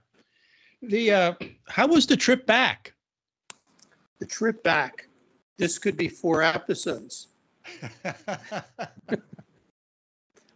[0.82, 1.32] The uh,
[1.68, 2.94] how was the trip back?
[4.20, 5.08] The trip back.
[5.58, 7.28] This could be four episodes.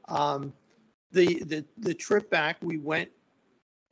[0.09, 0.53] um,
[1.11, 3.11] the the the trip back, we went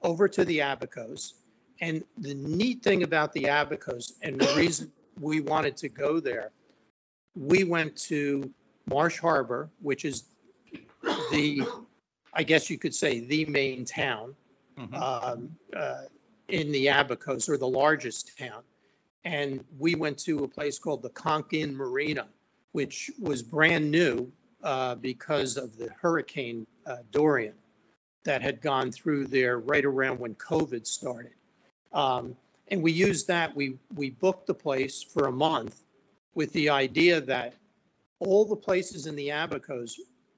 [0.03, 1.35] over to the Abacos,
[1.81, 6.51] and the neat thing about the Abacos, and the reason we wanted to go there,
[7.37, 8.51] we went to
[8.87, 10.25] Marsh Harbor, which is
[11.31, 11.63] the,
[12.33, 14.35] I guess you could say, the main town
[14.79, 14.95] Mhm.
[14.95, 16.05] um, uh,
[16.49, 18.63] in the Abacos, or the largest town.
[19.25, 22.29] And we went to a place called the Conch Inn Marina,
[22.73, 24.31] which was brand new
[24.63, 27.55] uh, because of the Hurricane uh, Dorian
[28.25, 31.33] that had gone through there right around when COVID started.
[31.93, 32.37] Um,
[32.69, 35.83] and we used that, we, we booked the place for a month
[36.35, 37.55] with the idea that
[38.21, 39.95] all the places in the Abacos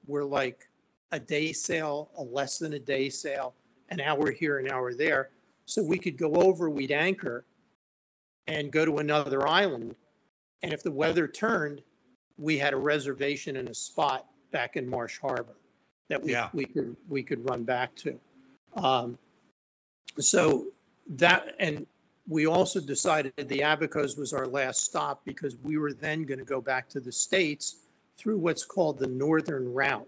[0.07, 0.67] were like
[1.11, 3.53] a day sail, a less than a day sail,
[3.89, 5.29] an hour here, an hour there.
[5.65, 7.45] So we could go over, we'd anchor
[8.47, 9.95] and go to another island.
[10.61, 11.81] And if the weather turned,
[12.37, 15.55] we had a reservation and a spot back in Marsh Harbor
[16.09, 16.49] that we, Yeah.
[16.53, 18.19] we could, we could run back to.
[18.75, 19.17] Um,
[20.19, 20.67] so
[21.07, 21.85] that, and
[22.27, 26.45] we also decided the Abacos was our last stop because we were then going to
[26.45, 27.77] go back to the States
[28.17, 30.07] through what's called the Northern Route,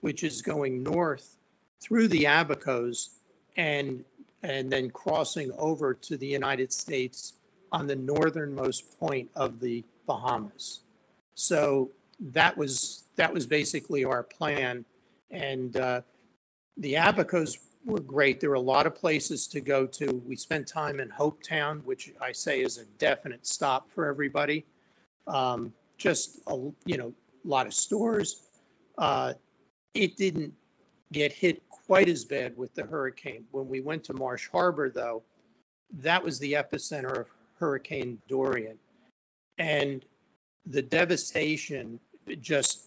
[0.00, 1.36] which is going north
[1.80, 3.18] through the Abacos
[3.56, 4.04] and,
[4.42, 7.34] and then crossing over to the United States
[7.76, 10.66] on the northernmost point of the Bahamas.
[11.34, 11.90] So
[12.38, 14.84] that was, that was basically our plan.
[15.30, 16.00] And uh,
[16.84, 17.52] the Abacos
[17.84, 18.34] were great.
[18.40, 20.06] There were a lot of places to go to.
[20.30, 24.58] We spent time in Hopetown, which I say is a definite stop for everybody.
[25.26, 25.60] Um,
[26.06, 26.56] Just, a
[26.90, 27.10] you know,
[27.44, 28.28] a lot of stores.
[29.06, 29.30] Uh,
[29.94, 30.52] It didn't
[31.12, 31.56] get hit
[31.86, 33.42] quite as bad with the hurricane.
[33.56, 35.18] When we went to Marsh Harbor, though,
[36.08, 38.78] that was the epicenter of Hurricane Dorian.
[39.58, 40.04] And
[40.66, 42.00] the devastation
[42.40, 42.86] just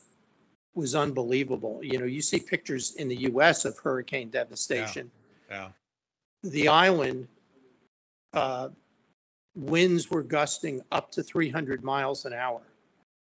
[0.74, 1.80] was unbelievable.
[1.82, 5.10] You know, you see pictures in the US of hurricane devastation.
[5.50, 5.70] Yeah.
[6.44, 6.50] yeah.
[6.52, 7.28] The island,
[8.34, 8.70] uh,
[9.56, 12.62] winds were gusting up to 300 miles an hour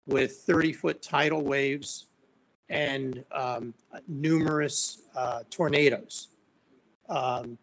[0.07, 2.07] with 30-foot tidal waves
[2.69, 3.73] and um,
[4.07, 6.27] numerous uh, tornadoes.
[7.07, 7.57] Um,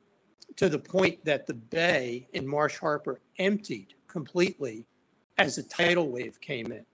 [0.57, 4.87] to the point that the bay in Marsh Harbor emptied completely
[5.39, 6.85] as a tidal wave came in.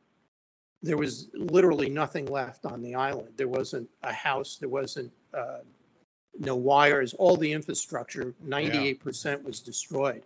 [0.82, 3.34] There was literally nothing left on the island.
[3.36, 5.58] There wasn't a house, there wasn't uh,
[6.38, 10.22] no wires, all the infrastructure, 98% was destroyed.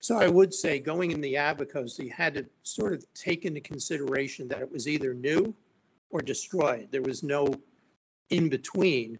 [0.00, 3.60] So I would say going in the Abacos, you had to sort of take into
[3.60, 5.54] consideration that it was either new
[6.10, 6.88] or destroyed.
[6.90, 7.54] There was no
[8.30, 9.18] in between.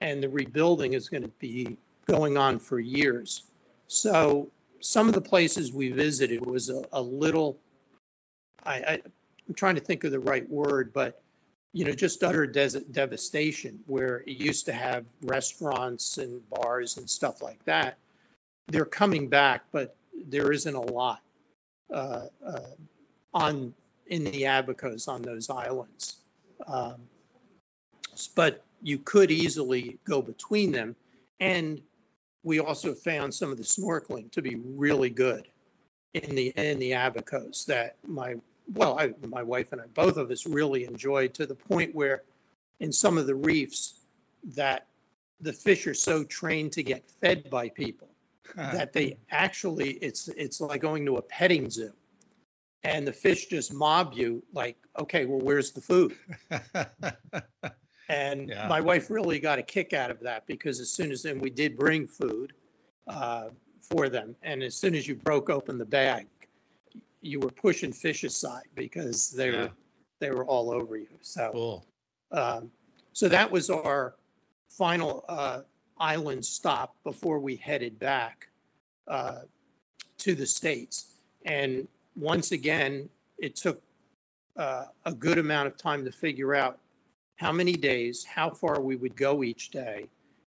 [0.00, 1.76] And the rebuilding is going to be
[2.08, 3.44] going on for years.
[3.86, 7.58] So some of the places we visited was a, a little,
[8.64, 9.02] I, I,
[9.46, 11.22] I'm trying to think of the right word, but
[11.72, 17.08] you know, just utter des- devastation where it used to have restaurants and bars and
[17.08, 17.98] stuff like that.
[18.68, 19.94] They're coming back, but
[20.26, 21.20] there isn't a lot
[21.92, 22.60] uh, uh,
[23.34, 23.74] on
[24.08, 26.16] in the Abacos on those islands.
[26.66, 26.96] Um,
[28.34, 30.96] but you could easily go between them,
[31.40, 31.80] and
[32.42, 35.48] we also found some of the snorkeling to be really good
[36.14, 38.36] in the in the Abacos that my
[38.74, 42.22] well, I, my wife and I, both of us really enjoyed to the point where
[42.80, 44.00] in some of the reefs
[44.54, 44.86] that
[45.40, 48.08] the fish are so trained to get fed by people
[48.56, 51.92] that they actually, it's, it's like going to a petting zoo.
[52.84, 56.16] And the fish just mob you like, okay, well, where's the food?
[58.08, 58.66] And Yeah.
[58.68, 61.50] my wife really got a kick out of that because as soon as, and we
[61.50, 62.54] did bring food
[63.06, 63.50] uh,
[63.82, 64.34] for them.
[64.42, 66.26] And as soon as you broke open the bag,
[67.20, 69.62] you were pushing fish aside because they Yeah.
[69.62, 69.70] were,
[70.20, 71.08] they were all over you.
[71.20, 71.86] So, Cool.
[72.32, 72.70] um,
[73.12, 74.14] so that was our
[74.68, 75.62] final uh,
[75.98, 78.48] island stop before we headed back
[79.06, 79.42] uh,
[80.18, 81.14] to the States.
[81.44, 83.82] And once again, it took
[84.56, 86.78] uh, a good amount of time to figure out
[87.38, 90.06] how many days, how far we would go each day,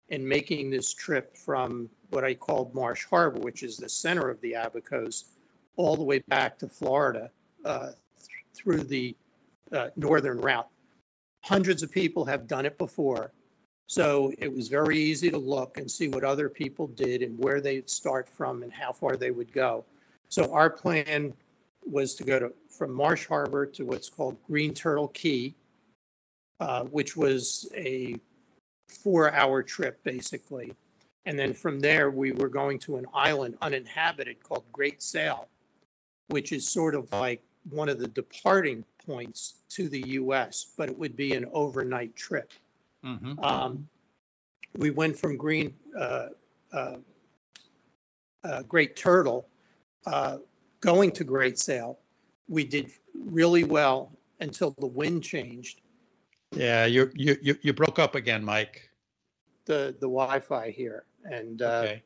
[0.10, 4.40] and making this trip from what I called Marsh Harbor, which is the center of
[4.42, 5.24] the Abacos,
[5.78, 7.32] all the way back to Florida
[7.64, 9.16] uh, th- through the
[9.72, 10.68] uh, northern route.
[11.44, 13.32] Hundreds of people have done it before.
[13.88, 17.62] So it was very easy to look and see what other people did and where
[17.62, 19.86] they'd start from and how far they would go.
[20.28, 21.34] So our plan
[21.86, 25.56] was to go to, from Marsh Harbor to what's called Green Turtle Cay,
[26.62, 28.16] uh, which was a
[28.88, 30.72] four-hour trip, basically.
[31.26, 35.48] And then from there, we were going to an island uninhabited called Great Sail,
[36.28, 40.98] which is sort of like one of the departing points to the US, but it
[40.98, 42.54] would be an overnight trip.
[43.04, 43.44] Mhm.
[43.44, 43.90] Um,
[44.78, 46.30] we went from Green, uh,
[46.72, 46.98] uh,
[48.44, 49.48] uh, Great Turtle,
[50.06, 50.38] uh,
[50.80, 51.98] going to Great Sail.
[52.48, 55.82] We did really well until the wind changed.
[56.52, 58.90] Yeah, you, you, you, you broke up again, Mike.
[59.66, 61.06] the, the Wi-Fi here.
[61.24, 62.04] And, uh, Okay.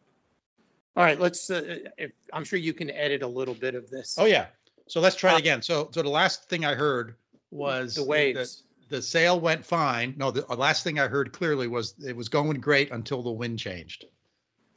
[0.95, 4.15] all right, let's, uh, if, I'm sure you can edit a little bit of this.
[4.19, 4.47] Oh, yeah.
[4.88, 5.62] So let's try Uh, it again.
[5.62, 7.15] So, so the last thing I heard
[7.51, 7.95] was.
[7.95, 8.63] The waves.
[8.89, 10.13] The sale went fine.
[10.15, 13.31] No, the uh, last thing I heard clearly was it was going great until the
[13.31, 14.05] wind changed.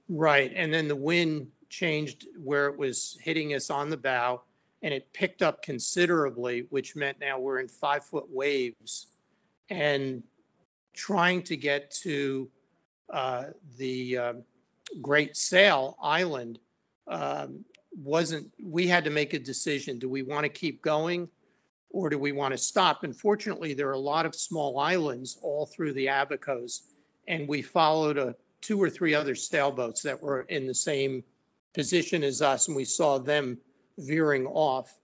[0.09, 4.41] Right, and then the wind changed where it was hitting us on the bow
[4.81, 9.09] and it picked up considerably, which meant now we're in five-foot waves.
[9.71, 10.23] And
[10.95, 12.49] trying to get to
[13.13, 13.45] uh,
[13.77, 14.43] the um,
[15.01, 16.59] Great Sail Island
[17.07, 17.65] um,
[17.97, 19.99] wasn't, we had to make a decision.
[19.99, 21.29] Do we want to keep going?
[21.91, 23.05] Or do we want to stop?
[23.05, 26.81] And fortunately, there are a lot of small islands all through the Abacos.
[27.29, 31.25] And we followed a two or three other sailboats that were in the same
[31.75, 33.57] position as us, and we saw them
[33.99, 34.99] veering off.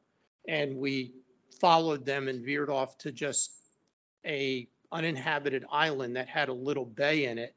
[0.46, 1.14] And we
[1.59, 3.63] followed them and veered off to just
[4.25, 7.55] a uninhabited island that had a little bay in it.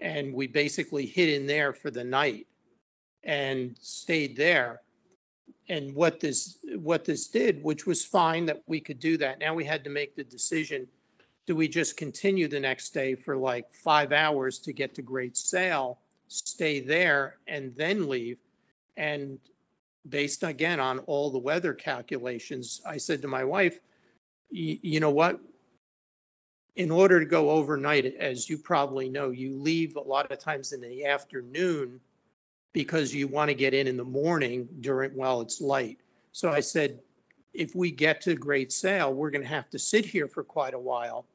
[0.00, 2.46] And we basically hid in there for the night
[3.24, 4.82] and stayed there.
[5.68, 9.54] And what this, what this did, which was fine that we could do that, now
[9.54, 10.86] we had to make the decision
[11.48, 15.34] do we just continue the next day for like five hours to get to Great
[15.34, 18.36] Sail, stay there and then leave?
[18.98, 19.38] And
[20.10, 23.80] based again on all the weather calculations, I said to my wife,
[24.50, 25.40] you know what?
[26.78, 30.72] In order to go overnight, as you probably know, you leave a lot of times
[30.72, 32.00] in the afternoon
[32.72, 35.98] because you want to get in in the morning during, while it's light.
[36.30, 37.00] So I said,
[37.52, 40.72] if we get to Great Sail, we're going to have to sit here for quite
[40.72, 41.26] a while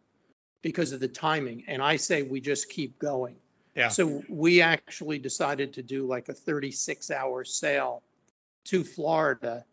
[0.61, 1.65] because of the timing.
[1.67, 3.35] And I say we just keep going.
[3.75, 3.89] Yeah.
[3.89, 8.01] So we actually decided to do like a 36 hour sail
[8.65, 9.65] to Florida.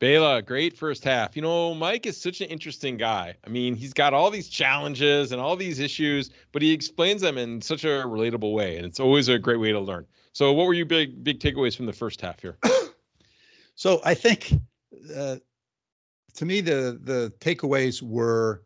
[0.00, 1.34] Bela, great first half.
[1.34, 3.34] You know, Mike is such an interesting guy.
[3.44, 7.36] I mean, he's got all these challenges and all these issues, but he explains them
[7.36, 10.06] in such a relatable way, and it's always a great way to learn.
[10.32, 12.58] So, what were your big big takeaways from the first half here?
[13.74, 14.54] So I think,
[15.16, 15.36] uh,
[16.34, 18.64] to me, the the takeaways were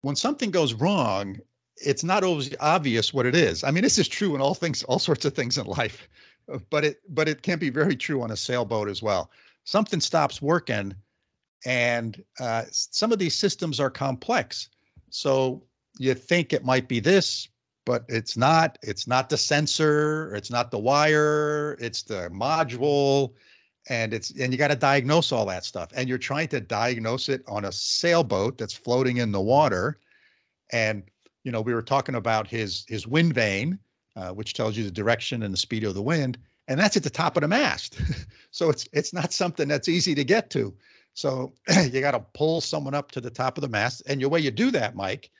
[0.00, 1.36] when something goes wrong,
[1.76, 3.62] it's not always obvious what it is.
[3.64, 6.08] I mean, this is true in all things, all sorts of things in life,
[6.70, 9.30] but it but it can be very true on a sailboat as well.
[9.64, 10.94] Something stops working,
[11.64, 14.68] and uh, some of these systems are complex.
[15.10, 15.62] So
[15.98, 17.48] you think it might be this,
[17.84, 18.78] but it's not.
[18.82, 20.34] It's not the sensor.
[20.34, 21.76] It's not the wire.
[21.80, 23.34] It's the module
[23.88, 27.28] and it's and you got to diagnose all that stuff and you're trying to diagnose
[27.28, 29.98] it on a sailboat that's floating in the water
[30.70, 31.02] and
[31.42, 33.78] you know we were talking about his his wind vane
[34.16, 37.02] uh, which tells you the direction and the speed of the wind and that's at
[37.02, 38.00] the top of the mast.
[38.54, 40.74] So it's it's not something that's easy to get to.
[41.14, 41.54] So
[41.90, 44.40] you got to pull someone up to the top of the mast and the way
[44.40, 45.30] you do that mike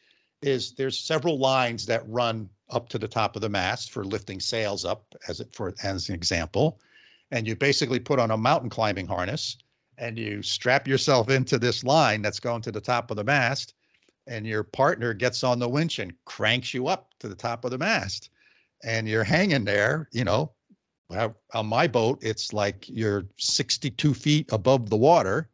[0.43, 4.41] is there's several lines that run up to the top of the mast for lifting
[4.41, 6.81] sails up as it for as an example.
[7.31, 9.57] And you basically put on a mountain climbing harness
[9.99, 13.75] and you strap yourself into this line that's going to the top of the mast
[14.27, 17.71] and your partner gets on the winch and cranks you up to the top of
[17.71, 18.31] the mast.
[18.85, 20.53] And you're hanging there you know
[21.55, 25.49] on my boat it's like you're 62 feet above the water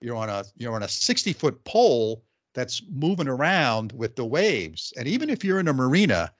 [0.00, 2.24] you're on a you're on a 60 foot pole
[2.54, 6.32] that's moving around with the waves and even if you're in a marina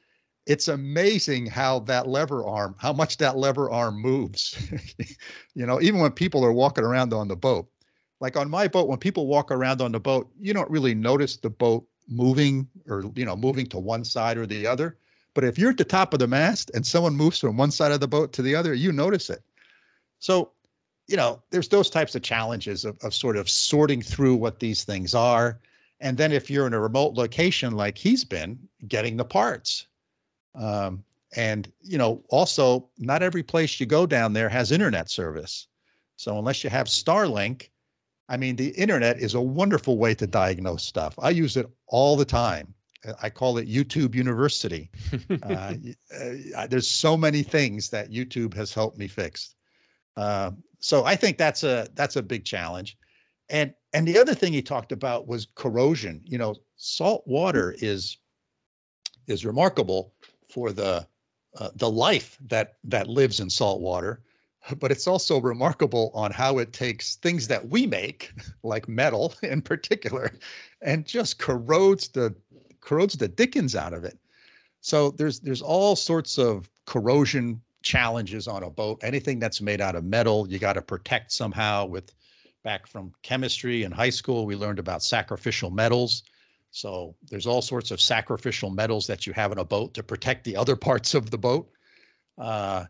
[0.47, 4.57] it's amazing how that lever arm, how much that lever arm moves.
[5.55, 7.69] you know, even when people are walking around on the boat.
[8.21, 11.37] Like on my boat, when people walk around on the boat, you don't really notice
[11.37, 14.99] the boat moving or, you know, moving to one side or the other.
[15.35, 17.93] But if you're at the top of the mast and someone moves from one side
[17.93, 19.43] of the boat to the other, you notice it.
[20.19, 20.53] So,
[21.07, 24.85] you know, there's those types of challenges of, of sort of sorting through what these
[24.85, 25.61] things are
[26.01, 28.59] And then if you're in a remote location like he's been,
[28.89, 29.87] getting the parts.
[30.55, 31.05] Um,
[31.37, 35.69] and you know, also not every place you go down there has internet service.
[36.17, 37.69] So unless you have Starlink,
[38.29, 41.15] I mean, the internet is a wonderful way to diagnose stuff.
[41.19, 42.75] I use it all the time.
[43.23, 44.91] I call it YouTube University.
[45.43, 45.75] uh,
[46.57, 49.55] uh, there's so many things that YouTube has helped me fix.
[50.17, 52.99] Uh, so I think that's a that's a big challenge.
[53.49, 56.21] And and the other thing he talked about was corrosion.
[56.25, 58.19] You know, salt water is
[59.27, 60.13] is remarkable
[60.49, 61.07] for the
[61.59, 64.23] uh, the life that that lives in salt water,
[64.79, 68.33] but it's also remarkable on how it takes things that we make,
[68.63, 70.33] like metal in particular,
[70.83, 72.35] and just corrodes the
[72.81, 74.19] corrodes the dickens out of it.
[74.81, 79.01] So there's there's all sorts of corrosion challenges on a boat.
[79.03, 82.13] Anything that's made out of metal, you got to protect somehow with
[82.63, 86.23] back from chemistry in high school, we learned about sacrificial metals.
[86.71, 90.45] So there's all sorts of sacrificial metals that you have in a boat to protect
[90.45, 91.71] the other parts of the boat.
[92.39, 92.85] Uh,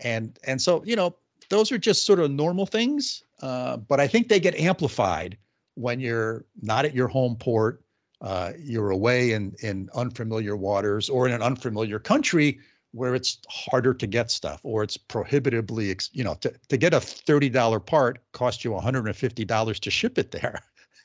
[0.00, 1.14] and and so you know
[1.48, 5.36] those are just sort of normal things, uh, but I think they get amplified
[5.74, 7.81] when you're not at your home port,
[8.22, 12.60] uh, you're away in in unfamiliar waters or in an unfamiliar country
[12.92, 16.98] where it's harder to get stuff or it's prohibitively you know to, to get a
[16.98, 20.60] $30 part costs you $150 to ship it there.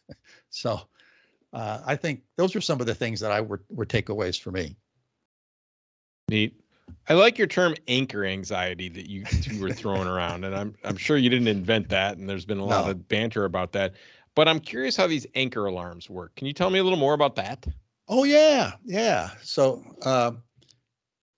[0.49, 0.79] So
[1.51, 4.49] uh, i think those are some of the things that i were, were takeaways for
[4.49, 4.77] me.
[6.29, 6.57] Neat.
[7.09, 10.95] I like your term anchor anxiety that you, you were throwing around and i'm i'm
[10.95, 12.91] sure you didn't invent that and there's been a lot no.
[12.91, 13.95] of banter about that
[14.37, 17.13] but i'm curious how these anchor alarms work can you tell me a little more
[17.13, 17.67] about that
[18.07, 20.31] oh yeah yeah so uh,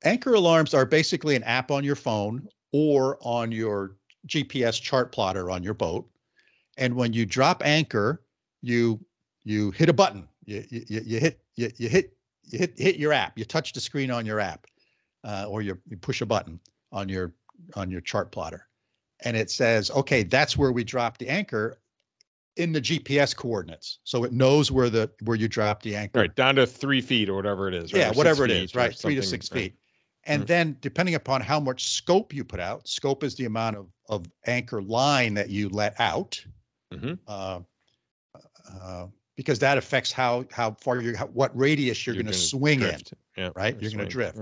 [0.04, 3.96] Anchor alarms are basically an app on your phone or on your
[4.28, 6.10] GPS chart plotter on your boat.
[6.78, 8.24] And when you drop anchor,
[8.62, 9.00] you
[9.44, 10.28] you hit a button.
[10.46, 13.38] You you, you hit you, you hit you hit hit your app.
[13.38, 14.68] You touch the screen on your app,
[15.26, 16.60] uh, or you you push a button
[16.92, 17.34] on your
[17.76, 18.68] on your chart plotter,
[19.26, 21.78] and it says, okay, that's where we drop the anchor
[22.60, 24.00] in the GPS coordinates.
[24.04, 26.20] So it knows where the where you drop the anchor.
[26.20, 27.94] Right, down to three feet or whatever it is.
[27.94, 28.02] Right?
[28.02, 28.94] Yeah, whatever it is, right?
[28.94, 29.62] Three to six right.
[29.62, 29.76] feet.
[30.26, 30.48] And mm-hmm.
[30.48, 34.26] then depending upon how much scope you put out, scope is the amount of, of
[34.46, 36.44] anchor line that you let out.
[36.94, 37.14] Mm-hmm.
[37.26, 37.62] Uh,
[38.82, 39.08] uh,
[39.38, 43.14] because that affects how how far you what radius you're, you're going to swing drift.
[43.38, 43.82] in, yeah, right?
[43.82, 44.38] You're going to drift.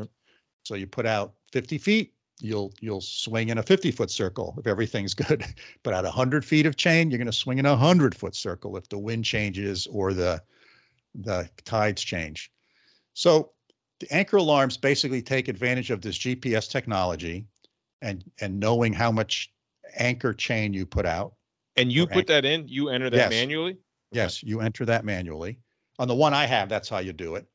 [0.63, 4.67] So you put out 50 feet, you'll you'll swing in a 50 foot circle if
[4.67, 5.45] everything's good.
[5.83, 8.77] but at 100 feet of chain, you're going to swing in a 100 foot circle
[8.77, 10.41] if the wind changes or the
[11.15, 12.51] the tides change.
[13.13, 13.51] So
[13.99, 17.45] the anchor alarms basically take advantage of this GPS technology
[18.01, 19.51] and and knowing how much
[19.95, 21.33] anchor chain you put out.
[21.75, 22.33] And you put anchor.
[22.33, 23.29] that in, you enter that yes.
[23.29, 23.77] manually?
[24.11, 25.59] Yes, you enter that manually.
[25.99, 27.47] On the one I have, that's how you do it.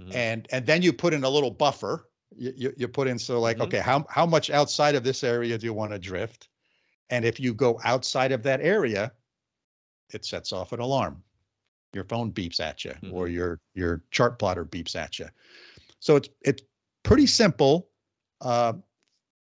[0.00, 0.16] Mm-hmm.
[0.16, 2.08] And and then you put in a little buffer.
[2.36, 3.66] You, you, put in so like, mm-hmm.
[3.66, 6.48] okay, how how much outside of this area do you want to drift?
[7.10, 9.12] And if you go outside of that area,
[10.12, 11.22] it sets off an alarm.
[11.92, 13.14] Your phone beeps at you, mm-hmm.
[13.14, 15.28] or your your chart plotter beeps at you.
[16.00, 16.62] So it's it's
[17.02, 17.88] pretty simple.
[18.40, 18.74] Uh,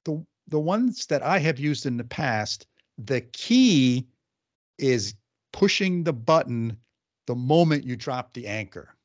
[0.05, 2.67] the the ones that I have used in the past,
[2.97, 4.07] the key
[4.77, 5.15] is
[5.51, 6.77] pushing the button
[7.27, 8.95] the moment you drop the anchor.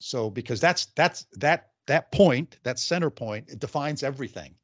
[0.00, 4.54] So because that's that's that that point, that center point, it defines everything.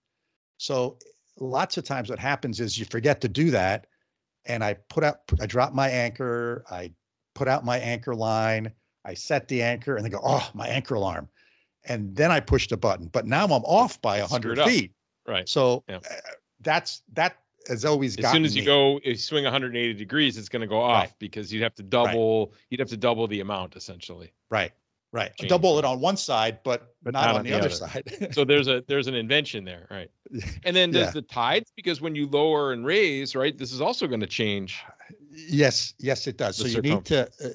[0.58, 0.98] So
[1.38, 3.86] lots of times what happens is you forget to do that
[4.46, 6.92] and I put out I drop my anchor, I
[7.34, 8.72] put out my anchor line,
[9.04, 11.28] I set the anchor and they go, oh, my anchor alarm.
[11.84, 13.06] And then I push the button.
[13.06, 14.92] But now I'm off by 100 feet.
[15.26, 15.48] Right.
[15.48, 15.96] So yeah.
[15.96, 16.14] uh,
[16.60, 17.36] that's that
[17.68, 18.66] has always as soon as you me.
[18.66, 21.12] go if you swing 180 degrees it's going to go off right.
[21.18, 22.56] because you'd have to double right.
[22.70, 24.72] you'd have to double the amount essentially right
[25.12, 27.58] right Change double it on one side but, but not, not on, on, the, the
[27.58, 30.10] other, side so there's a there's an invention there right
[30.64, 31.12] and then there's yeah.
[31.12, 34.82] the tides because when you lower and raise right this is also going to change
[35.32, 36.56] Yes, yes, it does.
[36.56, 37.48] So you need to, uh, uh,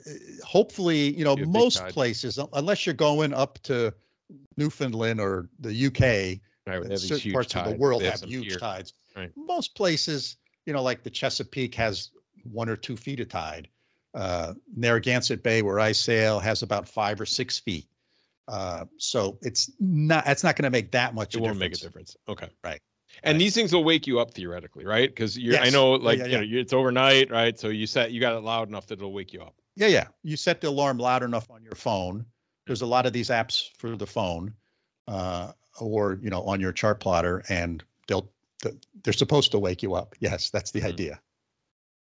[0.46, 3.94] hopefully, you know, most places, unless you're going up to
[4.58, 7.68] Newfoundland or the UK, right, certain parts tides.
[7.68, 8.94] of the world have, have huge tides.
[9.16, 9.32] Right.
[9.36, 12.12] Most places, you know, like the Chesapeake has
[12.44, 13.68] one or two feet of tide.
[14.16, 17.86] Uh, Narragansett Bay, where I sail, has about five or six feet.
[18.48, 21.36] Uh, so it's not, it's not going to make that much.
[21.36, 21.82] It won't difference.
[21.82, 22.18] make a difference.
[22.30, 22.50] Okay.
[22.64, 22.80] Right.
[23.24, 23.40] And right.
[23.40, 25.10] these things will wake you up theoretically, right?
[25.10, 25.68] Because you, yes.
[25.68, 27.60] I know, like yeah, yeah, you know, it's overnight, right?
[27.60, 29.56] So you set, you got it loud enough that it'll wake you up.
[29.76, 30.08] Yeah, yeah.
[30.24, 32.26] You set the alarm loud enough on your phone.
[32.66, 34.54] There's a lot of these apps for the phone,
[35.08, 38.32] uh, or you know, on your chart plotter, and they'll
[39.04, 40.16] they're supposed to wake you up.
[40.20, 40.88] Yes, that's the mm-hmm.
[40.88, 41.22] idea.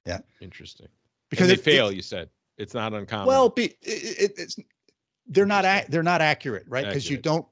[0.06, 0.20] Yeah.
[0.40, 0.88] Interesting.
[1.34, 2.30] Because and they it, fail, it, you said.
[2.58, 3.28] It's not uncommon.
[3.28, 4.56] Well, be it, it, it's
[5.28, 6.86] they're not ac- they're not accurate, right?
[6.86, 7.46] Because you don't.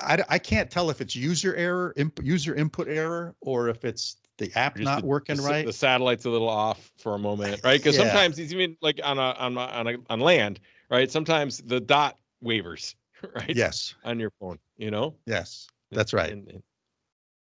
[0.00, 4.16] I, I can't tell if it's user error, imp, user input error, or if it's
[4.38, 5.64] the app Just not the- working the, right.
[5.64, 7.78] The satellite's a little off for a moment, right?
[7.78, 8.04] Because Yeah.
[8.04, 10.58] sometimes it's even like on a on a, on a, on land,
[10.90, 11.10] right?
[11.10, 12.96] Sometimes the dot wavers,
[13.36, 13.54] right?
[13.54, 15.14] yes, On your phone, you know.
[15.26, 16.32] yes, that's right.
[16.32, 16.62] And- and-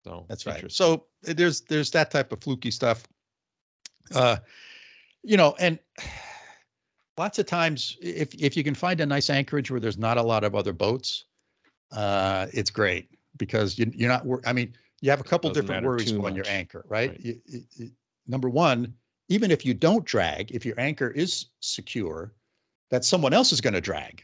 [0.05, 0.72] so That's right.
[0.72, 3.03] So there's there's that type of fluky stuff.
[4.15, 4.38] Uh,
[5.28, 5.78] you know, and
[7.17, 10.21] lots of times if if you can find a nice anchorage where there's not a
[10.23, 11.25] lot of other boats,
[11.91, 14.25] uh, it's great because you, you're not.
[14.45, 17.09] I mean, you have a couple different worries on your anchor, right?
[17.11, 17.19] Right.
[17.23, 17.41] You-
[17.75, 17.91] you-
[18.28, 18.93] number one,
[19.30, 22.34] even if you don't drag, if your anchor is secure,
[22.91, 24.21] that someone else is going to drag,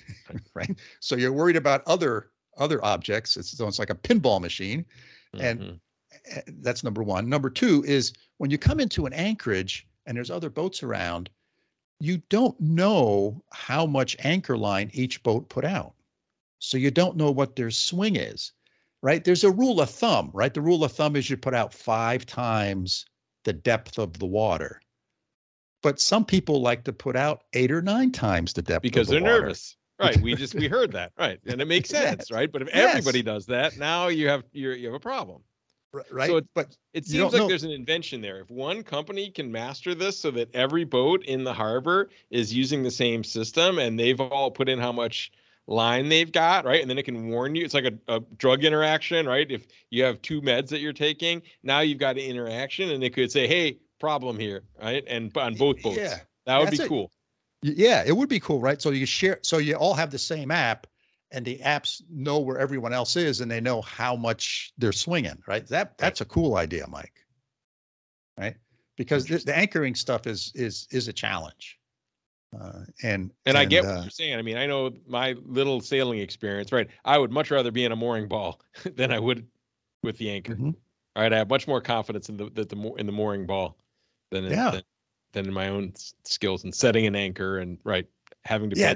[0.54, 0.78] right?
[1.00, 3.36] So you're worried about other other objects.
[3.36, 4.84] It's it's like a pinball machine
[5.40, 5.80] and- Mhm.
[6.36, 7.28] eh, that's number one.
[7.28, 11.30] Number two is when you come into an anchorage and there's other boats around,
[12.00, 15.94] you don't know how much anchor line each boat put out.
[16.58, 18.52] So you don't know what their swing is,
[19.02, 19.22] right?
[19.24, 20.52] There's a rule of thumb, right?
[20.52, 23.06] The rule of thumb is you put out five times
[23.44, 24.80] the depth of the water.
[25.82, 29.14] But some people like to put out eight or nine times the depth because of
[29.16, 29.42] the they're water.
[29.44, 29.76] nervous.
[29.98, 30.20] Right.
[30.20, 31.12] We just we heard that.
[31.18, 31.38] Right.
[31.46, 32.02] And it makes Yes.
[32.02, 32.50] sense, right?
[32.50, 32.90] But if Yes.
[32.96, 35.42] everybody does that, now you have you're, you have a problem.
[36.10, 36.30] Right?
[36.30, 38.40] it- but It seems like know- there's an invention there.
[38.40, 42.82] If one company can master this so that every boat in the harbor is using
[42.82, 45.32] the same system and they've all put in how much
[45.66, 46.80] line they've got, right?
[46.80, 47.64] And then it can warn you.
[47.64, 49.50] It's like a, a drug interaction, right?
[49.50, 53.12] If you have two meds that you're taking, now you've got an interaction and it
[53.14, 55.02] could say, hey, problem here, right?
[55.08, 55.96] And on both boats.
[55.96, 56.88] yeah, that would that's be it.
[56.88, 57.10] cool.
[57.62, 58.80] Yeah, it would be cool, right?
[58.80, 60.86] So you share, so you all have the same app,
[61.36, 65.40] and the apps know where everyone else is, and they know how much they're swinging,
[65.46, 65.66] right?
[65.66, 67.26] That that's a cool idea, Mike.
[68.38, 68.56] Right?
[68.96, 71.78] Because the, the anchoring stuff is is is a challenge,
[72.58, 74.38] uh, and And, I get uh, what you're saying.
[74.38, 76.88] I mean, I know my little sailing experience, right?
[77.04, 78.62] I would much rather be in a mooring ball
[78.96, 79.46] than I would
[80.02, 80.56] with the anchor.
[80.56, 80.74] Mhm.
[81.16, 83.76] All right, I have much more confidence in the that the in the mooring ball
[84.30, 84.70] than in, Yeah.
[84.70, 84.82] than,
[85.32, 85.92] than in my own
[86.24, 88.06] skills and setting an anchor and right
[88.44, 88.78] having to.
[88.78, 88.94] yeah,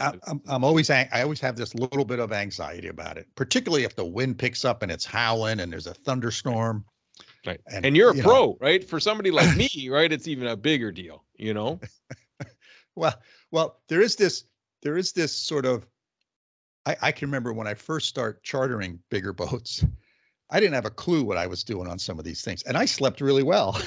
[0.00, 3.26] I, I'm, I'm always ang- I always have this little bit of anxiety about it,
[3.34, 6.84] particularly if the wind picks up and it's howling and there's a thunderstorm.
[7.46, 7.60] right.
[7.72, 8.82] and, And, you're a you know, pro, right?
[8.82, 10.12] For somebody like me, right?
[10.12, 11.80] It's even a bigger deal, you know.
[12.96, 13.14] Well,
[13.50, 14.44] well, there is this,
[14.82, 15.84] there is this sort of,
[16.86, 19.84] I, I can remember when I first start chartering bigger boats,
[20.50, 22.76] I didn't have a clue what I was doing on some of these things, and
[22.76, 23.72] I slept really well.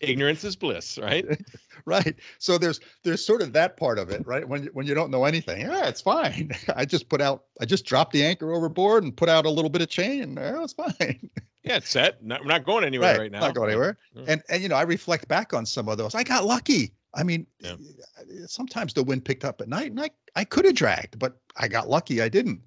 [0.00, 1.26] Ignorance is bliss, right?
[1.84, 2.14] right.
[2.38, 4.48] So there's there's sort of that part of it, right?
[4.48, 6.52] When you, when you don't know anything, yeah, it's fine.
[6.76, 9.70] I just put out, I just dropped the anchor overboard and put out a little
[9.70, 11.30] bit of chain, and oh, it's fine.
[11.62, 12.24] Yeah, it's set.
[12.24, 13.40] Not, we're not going anywhere right, now.
[13.40, 13.98] Not going anywhere.
[14.14, 14.24] Yeah.
[14.28, 16.14] And and you know, I reflect back on some of those.
[16.14, 16.92] I got lucky.
[17.14, 17.74] I mean, Yeah.
[18.46, 21.68] sometimes the wind picked up at night, and I I could have dragged, but I
[21.68, 22.22] got lucky.
[22.22, 22.60] I didn't.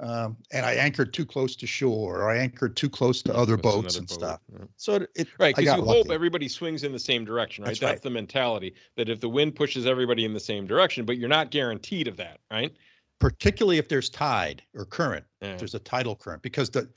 [0.00, 3.54] Um, and I anchored too close to shore, or I anchored too close to other
[3.56, 4.40] With boats another and boat, stuff.
[4.52, 4.64] yeah.
[4.76, 5.98] So it, it Right, because you lucky.
[5.98, 7.70] hope everybody swings in the same direction, right?
[7.70, 8.02] That's That's, right.
[8.02, 11.50] the mentality that if the wind pushes everybody in the same direction, but you're not
[11.50, 12.72] guaranteed of that, right?
[13.20, 15.24] particularly if there's tide or current.
[15.42, 15.48] Yeah.
[15.54, 16.88] If there's a tidal current, because the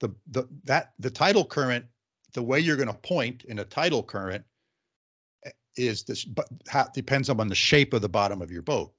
[0.00, 1.84] the the that the tidal current,
[2.32, 4.44] the way you're going to point in a tidal current
[5.46, 8.92] eh, is this, but how, depends on the shape of the bottom of your boat.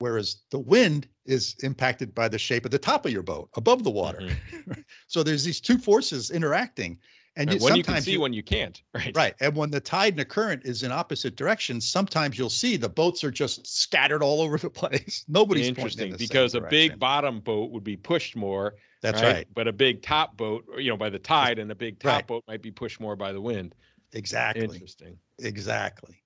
[0.00, 3.82] Whereas the wind is impacted by the shape of the top of your boat above
[3.84, 4.20] the water.
[4.52, 4.84] Mhm.
[5.08, 6.98] So there's these two forces interacting,
[7.36, 9.16] and Right, you, When you can see, you- when you can't, right?
[9.16, 9.34] Right.
[9.40, 12.88] And when the tide and the current is in opposite directions, sometimes you'll see the
[12.88, 15.24] boats are just scattered all over the place.
[15.28, 15.80] Nobody's pointing in
[16.12, 16.88] Interesting, because a direction.
[16.90, 18.74] big bottom boat would be pushed more.
[19.02, 19.46] That's right.
[19.54, 22.26] But a big top boat, you know, by the tide, and a big top Right.
[22.26, 23.74] boat might be pushed more by the wind.
[24.12, 24.64] Exactly.
[24.64, 25.18] Interesting.
[25.40, 26.22] Exactly.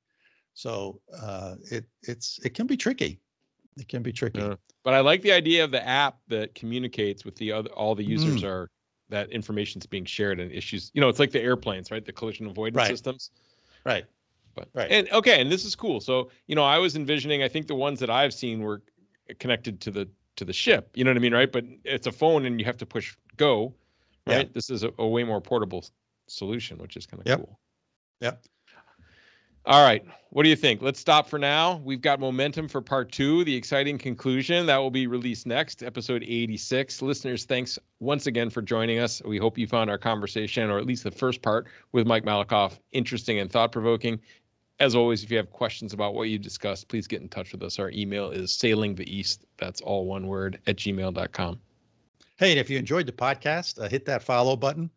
[0.54, 3.20] So uh, it it's it can be tricky.
[3.78, 4.40] It can be tricky.
[4.40, 4.54] Yeah.
[4.84, 8.04] But I like the idea of the app that communicates with the other all the
[8.04, 8.48] users Mm.
[8.48, 8.70] are
[9.08, 10.90] that information's being shared and issues.
[10.94, 12.04] You know, it's like the airplanes, right?
[12.04, 12.88] The collision avoidance Right.
[12.88, 13.30] systems.
[13.84, 14.04] Right.
[14.54, 14.90] But Right.
[14.90, 16.00] and okay, and this is cool.
[16.00, 17.42] So you know, I was envisioning.
[17.42, 18.82] I think the ones that I've seen were
[19.38, 20.90] connected to the to the ship.
[20.94, 21.50] You know what I mean, right?
[21.52, 23.74] But it's a phone, and you have to push go.
[24.26, 24.36] Yeah.
[24.36, 24.52] Right.
[24.54, 25.84] This is a, a way more portable
[26.26, 27.38] solution, which is kind of Yep.
[27.38, 27.60] cool.
[28.20, 28.42] Yep.
[29.66, 30.04] All right.
[30.32, 30.80] What do you think?
[30.80, 31.82] Let's stop for now.
[31.84, 36.22] We've got momentum for part two, the exciting conclusion that will be released next, episode
[36.22, 37.02] 86.
[37.02, 39.20] Listeners, thanks once again for joining us.
[39.26, 42.78] We hope you found our conversation, or at least the first part with Mike Malekoff,
[42.92, 44.18] interesting and thought provoking.
[44.80, 47.62] As always, if you have questions about what you discussed, please get in touch with
[47.62, 47.78] us.
[47.78, 51.60] Our email is sailingtheeast, that's all one word, at gmail.com.
[52.38, 54.88] Hey, and if you enjoyed the podcast, uh, hit that follow button,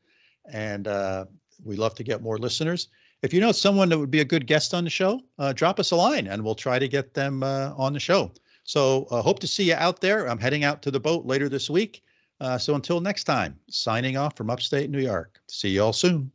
[0.50, 1.26] and uh,
[1.62, 2.88] we love to get more listeners.
[3.26, 5.80] If you know someone that would be a good guest on the show, uh, drop
[5.80, 8.32] us a line and we'll try to get them uh, on the show.
[8.64, 10.30] So uh, hope to see you out there.
[10.30, 12.04] I'm heading out to the boat later this week.
[12.40, 15.40] Uh, so until next time, signing off from upstate New York.
[15.48, 16.32] See you all soon.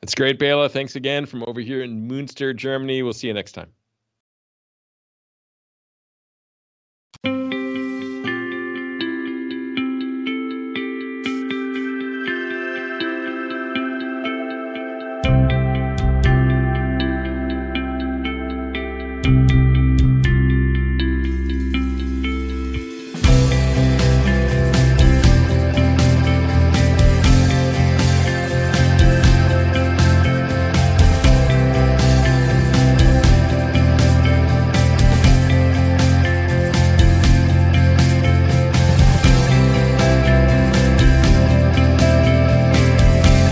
[0.00, 0.68] That's great, Bela.
[0.68, 3.02] Thanks again from over here in Munster, Germany.
[3.02, 3.68] We'll see you next time.